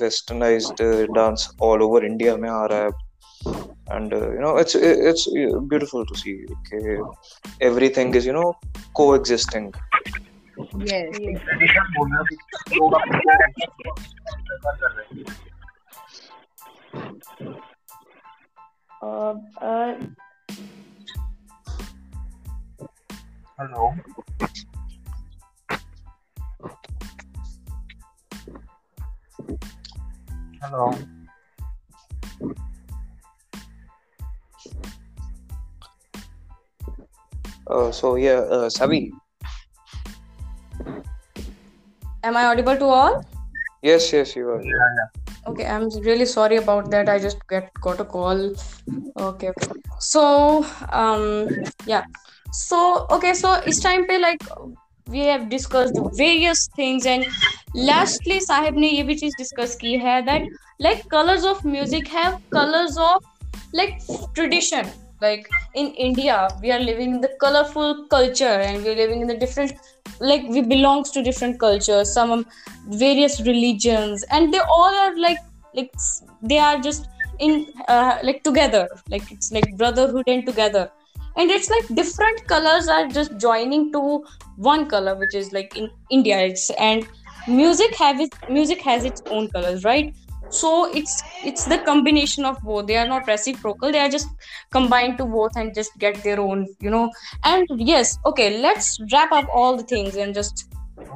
Westernised 0.00 0.82
dance 1.14 1.48
all 1.62 1.82
over 1.82 2.04
India 2.04 2.36
में 2.36 2.50
आ 2.50 2.64
रहा 2.66 2.78
है 2.78 3.04
and 3.88 4.12
uh, 4.12 4.30
you 4.32 4.40
know 4.40 4.56
it's 4.56 4.74
it's 4.74 5.24
beautiful 5.68 6.04
to 6.06 6.14
see 6.16 6.44
okay 6.54 6.96
everything 7.60 8.14
is 8.14 8.26
you 8.26 8.32
know 8.32 8.48
coexisting 9.00 9.72
yes 10.92 11.18
हो 11.92 12.06
हैं 12.06 12.24
Uh, 19.06 19.34
uh, 19.62 19.92
hello 23.60 23.84
Hello 30.63 30.85
uh, 37.67 37.91
so 37.91 38.15
yeah 38.15 38.41
uh, 38.57 38.69
Savi 38.77 39.01
Am 42.23 42.37
I 42.37 42.45
audible 42.45 42.77
to 42.77 42.85
all? 42.85 43.21
yes 43.83 44.13
yes 44.13 44.35
you 44.35 44.49
are 44.49 44.61
yeah, 44.61 44.93
yeah. 44.99 45.09
Okay, 45.47 45.65
I'm 45.65 45.89
really 46.01 46.25
sorry 46.25 46.57
about 46.57 46.91
that. 46.91 47.09
I 47.09 47.17
just 47.17 47.39
get 47.47 47.73
got 47.81 47.99
a 47.99 48.05
call. 48.05 48.53
Okay, 49.17 49.49
okay. 49.49 49.71
So, 49.99 50.63
um, 50.91 51.47
yeah. 51.87 52.03
So, 52.51 53.07
okay. 53.09 53.33
So, 53.33 53.53
इस 53.71 53.81
time 53.85 54.05
पे 54.07 54.19
like 54.19 54.43
we 55.07 55.19
have 55.19 55.49
discussed 55.49 55.99
various 56.17 56.67
things 56.75 57.05
and 57.05 57.25
lastly 57.89 58.39
Sahib 58.47 58.77
ने 58.83 58.89
ये 58.89 59.03
भी 59.09 59.15
चीज 59.21 59.35
discuss 59.41 59.75
की 59.83 59.93
है 60.05 60.15
that 60.25 60.47
like 60.87 61.07
colors 61.15 61.45
of 61.53 61.63
music 61.75 62.07
have 62.17 62.37
colors 62.57 62.97
of 62.97 63.21
like 63.73 63.97
tradition. 64.35 64.91
Like 65.21 65.47
in 65.75 65.87
India, 65.93 66.57
we 66.61 66.71
are 66.71 66.79
living 66.79 67.11
in 67.15 67.21
the 67.21 67.29
colorful 67.39 68.07
culture 68.09 68.55
and 68.67 68.83
we're 68.83 68.95
living 68.95 69.21
in 69.21 69.27
the 69.27 69.37
different 69.37 69.73
like 70.19 70.43
we 70.49 70.61
belongs 70.61 71.11
to 71.11 71.21
different 71.23 71.59
cultures 71.59 72.13
some 72.13 72.45
various 72.87 73.39
religions 73.41 74.23
and 74.31 74.53
they 74.53 74.59
all 74.59 74.95
are 75.03 75.15
like 75.17 75.37
like 75.73 75.89
s- 75.95 76.23
they 76.41 76.57
are 76.59 76.79
just 76.79 77.07
in 77.39 77.65
uh, 77.87 78.17
like 78.23 78.43
together 78.43 78.87
like 79.09 79.31
it's 79.31 79.51
like 79.51 79.69
brotherhood 79.77 80.27
and 80.27 80.45
together 80.45 80.91
and 81.36 81.50
it's 81.50 81.68
like 81.70 81.86
different 81.94 82.40
colors 82.46 82.88
are 82.88 83.06
just 83.08 83.36
joining 83.38 83.92
to 83.92 84.24
one 84.56 84.88
color 84.88 85.14
which 85.16 85.34
is 85.34 85.52
like 85.52 85.76
in 85.76 85.88
india 86.10 86.38
it's 86.50 86.70
and 86.90 87.06
music 87.46 87.94
have 87.96 88.20
it 88.20 88.32
music 88.48 88.80
has 88.82 89.04
its 89.04 89.22
own 89.30 89.48
colors 89.50 89.84
right? 89.84 90.14
So 90.48 90.68
it's 90.98 91.14
it's 91.44 91.64
the 91.64 91.78
combination 91.78 92.44
of 92.44 92.56
both. 92.62 92.86
They 92.86 92.96
are 92.96 93.06
not 93.06 93.26
reciprocal. 93.26 93.92
They 93.92 93.98
are 93.98 94.08
just 94.08 94.28
combined 94.72 95.18
to 95.18 95.24
both 95.26 95.56
and 95.56 95.74
just 95.74 95.90
get 95.98 96.22
their 96.24 96.40
own 96.40 96.66
you 96.80 96.90
know? 96.90 97.10
And 97.44 97.66
yes 97.90 98.16
okay 98.26 98.58
let's 98.60 98.98
wrap 99.12 99.32
up 99.32 99.48
all 99.54 99.76
the 99.76 99.84
things 99.84 100.16
and 100.16 100.34
just 100.34 100.64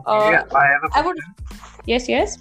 Okay, 0.07 0.37
Uh, 0.37 0.59
I 0.61 0.67
have 0.73 0.85
a 0.85 0.91
I 0.95 1.03
would- 1.03 1.15
question. 1.15 1.35
yes 1.87 2.09
yes. 2.09 2.37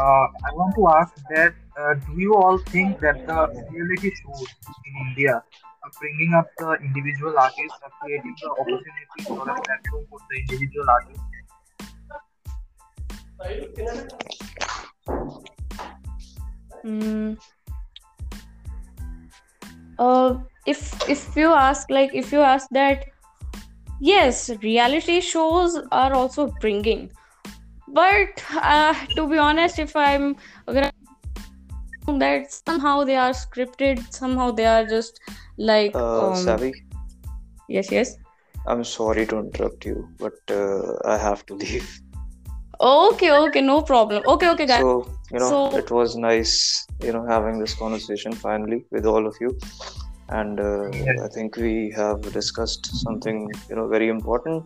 Uh, 0.00 0.26
I 0.46 0.50
want 0.54 0.74
to 0.76 0.88
ask 0.88 1.12
that 1.30 1.54
uh, 1.80 1.94
do 2.06 2.20
you 2.20 2.34
all 2.34 2.58
think 2.70 3.00
that 3.00 3.24
the 3.26 3.48
reality 3.70 4.10
shows 4.20 4.48
in 4.86 4.94
India 5.08 5.34
are 5.34 5.73
bringing 6.00 6.34
up 6.34 6.46
the 6.58 6.72
individual 6.82 7.38
artists, 7.38 7.78
creating 8.00 8.34
the 8.42 8.50
opportunity 8.50 9.20
or 9.28 9.42
a 9.42 9.54
platform 9.62 10.06
for 10.10 10.20
the 10.30 10.36
individual 10.40 10.86
artists? 10.90 11.22
Mm. 16.84 17.38
Uh, 19.98 20.34
if 20.66 21.08
if 21.08 21.36
you 21.36 21.52
ask 21.52 21.90
like 21.90 22.14
if 22.14 22.32
you 22.32 22.40
ask 22.40 22.68
that 22.70 23.04
yes 24.00 24.50
reality 24.62 25.20
shows 25.20 25.78
are 25.92 26.12
also 26.14 26.46
bringing 26.60 27.10
but 27.88 28.42
uh, 28.54 28.94
to 29.14 29.28
be 29.28 29.38
honest 29.38 29.78
if 29.78 29.94
i'm 29.94 30.36
agar 30.68 30.93
that 32.06 32.52
somehow 32.52 33.04
they 33.04 33.16
are 33.16 33.30
scripted 33.32 34.12
somehow 34.12 34.50
they 34.50 34.66
are 34.66 34.84
just 34.84 35.20
like 35.56 35.94
uh, 35.94 36.26
um, 36.28 36.34
Savi 36.34 36.72
yes 37.68 37.90
yes. 37.90 38.16
I'm 38.66 38.84
sorry 38.84 39.26
to 39.26 39.38
interrupt 39.38 39.84
you 39.84 40.08
but 40.18 40.34
uh, 40.50 40.94
I 41.04 41.18
have 41.18 41.44
to 41.46 41.54
leave. 41.62 42.00
Okay 42.80 43.30
okay 43.32 43.60
no 43.60 43.82
problem. 43.82 44.22
Okay 44.26 44.48
okay 44.50 44.66
guys. 44.66 44.80
So 44.80 45.08
you 45.32 45.38
know 45.38 45.48
So- 45.48 45.76
it 45.76 45.90
was 45.90 46.16
nice 46.16 46.86
you 47.00 47.12
know 47.12 47.24
having 47.26 47.58
this 47.58 47.74
conversation 47.74 48.32
finally 48.32 48.84
with 48.90 49.06
all 49.06 49.26
of 49.26 49.36
you. 49.40 49.56
And 50.30 50.58
uh, 50.58 50.88
Yes. 50.92 51.20
i 51.22 51.28
think 51.28 51.56
we 51.56 51.92
have 51.96 52.20
discussed 52.32 52.86
something 53.04 53.50
you 53.68 53.76
know 53.76 53.88
very 53.88 54.08
important 54.08 54.64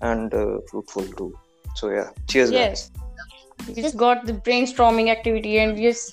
and 0.00 0.34
uh, 0.34 0.58
fruitful 0.70 1.06
too. 1.20 1.34
So 1.74 1.90
yeah. 1.90 2.10
Cheers 2.28 2.50
guys. 2.50 2.60
yes. 2.60 2.90
We 3.66 3.82
just 3.82 3.96
got 3.96 4.24
the 4.26 4.32
brainstorming 4.34 5.08
activity 5.10 5.58
and 5.58 5.78
yes 5.78 6.12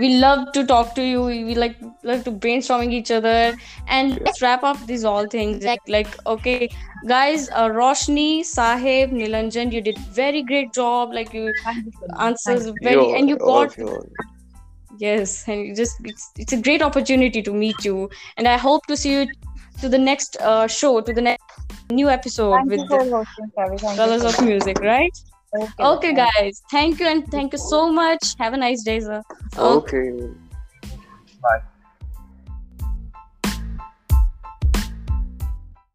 we 0.00 0.08
love 0.20 0.52
to 0.52 0.64
talk 0.66 0.94
to 0.96 1.02
you. 1.02 1.22
We 1.24 1.54
like 1.54 1.76
love 2.02 2.24
to 2.24 2.32
brainstorming 2.32 2.92
each 2.92 3.10
other 3.10 3.54
and 3.88 4.20
let's 4.24 4.42
wrap 4.42 4.64
up 4.64 4.86
these 4.86 5.04
all 5.04 5.26
things. 5.34 5.64
Like 5.64 5.80
like 5.88 6.14
okay 6.26 6.68
guys 7.12 7.48
uh, 7.50 7.68
roshni 7.68 8.44
sahib 8.44 9.12
nilanjan 9.20 9.72
you 9.78 9.82
did 9.90 9.98
very 10.22 10.42
great 10.42 10.72
job. 10.80 11.12
Like 11.20 11.34
you 11.34 11.52
Thank 11.64 11.84
you 11.86 11.92
so 12.00 12.06
much. 12.08 12.20
answers 12.28 12.70
very 12.82 13.06
You're- 13.06 13.18
and 13.18 13.28
you 13.34 13.36
got 13.52 13.78
of 13.78 14.04
yes 14.98 15.44
and 15.48 15.66
you 15.66 15.74
just 15.74 15.96
it's, 16.04 16.30
it's 16.36 16.52
a 16.52 16.60
great 16.68 16.82
opportunity 16.82 17.42
to 17.42 17.52
meet 17.52 17.84
you. 17.84 18.08
And 18.36 18.48
i 18.48 18.56
hope 18.56 18.86
to 18.86 18.96
see 18.96 19.12
you 19.12 19.26
to 19.80 19.88
the 19.88 19.98
next 19.98 20.36
uh, 20.40 20.66
show 20.66 21.00
to 21.00 21.12
the 21.12 21.22
next 21.22 21.44
new 21.90 22.08
episode 22.08 22.54
Thank 22.56 22.70
with 22.74 22.88
for 22.88 23.04
the 23.04 23.10
hosting, 23.10 23.50
Savi. 23.56 23.80
Thank 23.80 24.02
you 24.02 24.06
colors 24.06 24.24
of 24.24 24.40
music 24.44 24.80
right 24.80 25.24
Okay, 25.54 25.84
okay 25.84 26.14
guys. 26.14 26.62
Thank 26.70 27.00
you 27.00 27.06
and 27.06 27.26
thank 27.30 27.52
you 27.52 27.58
so 27.58 27.90
much. 27.92 28.34
Have 28.38 28.52
a 28.52 28.56
nice 28.56 28.82
day 28.82 29.00
sir. 29.00 29.22
Okay. 29.58 30.10
Bye. 30.10 30.49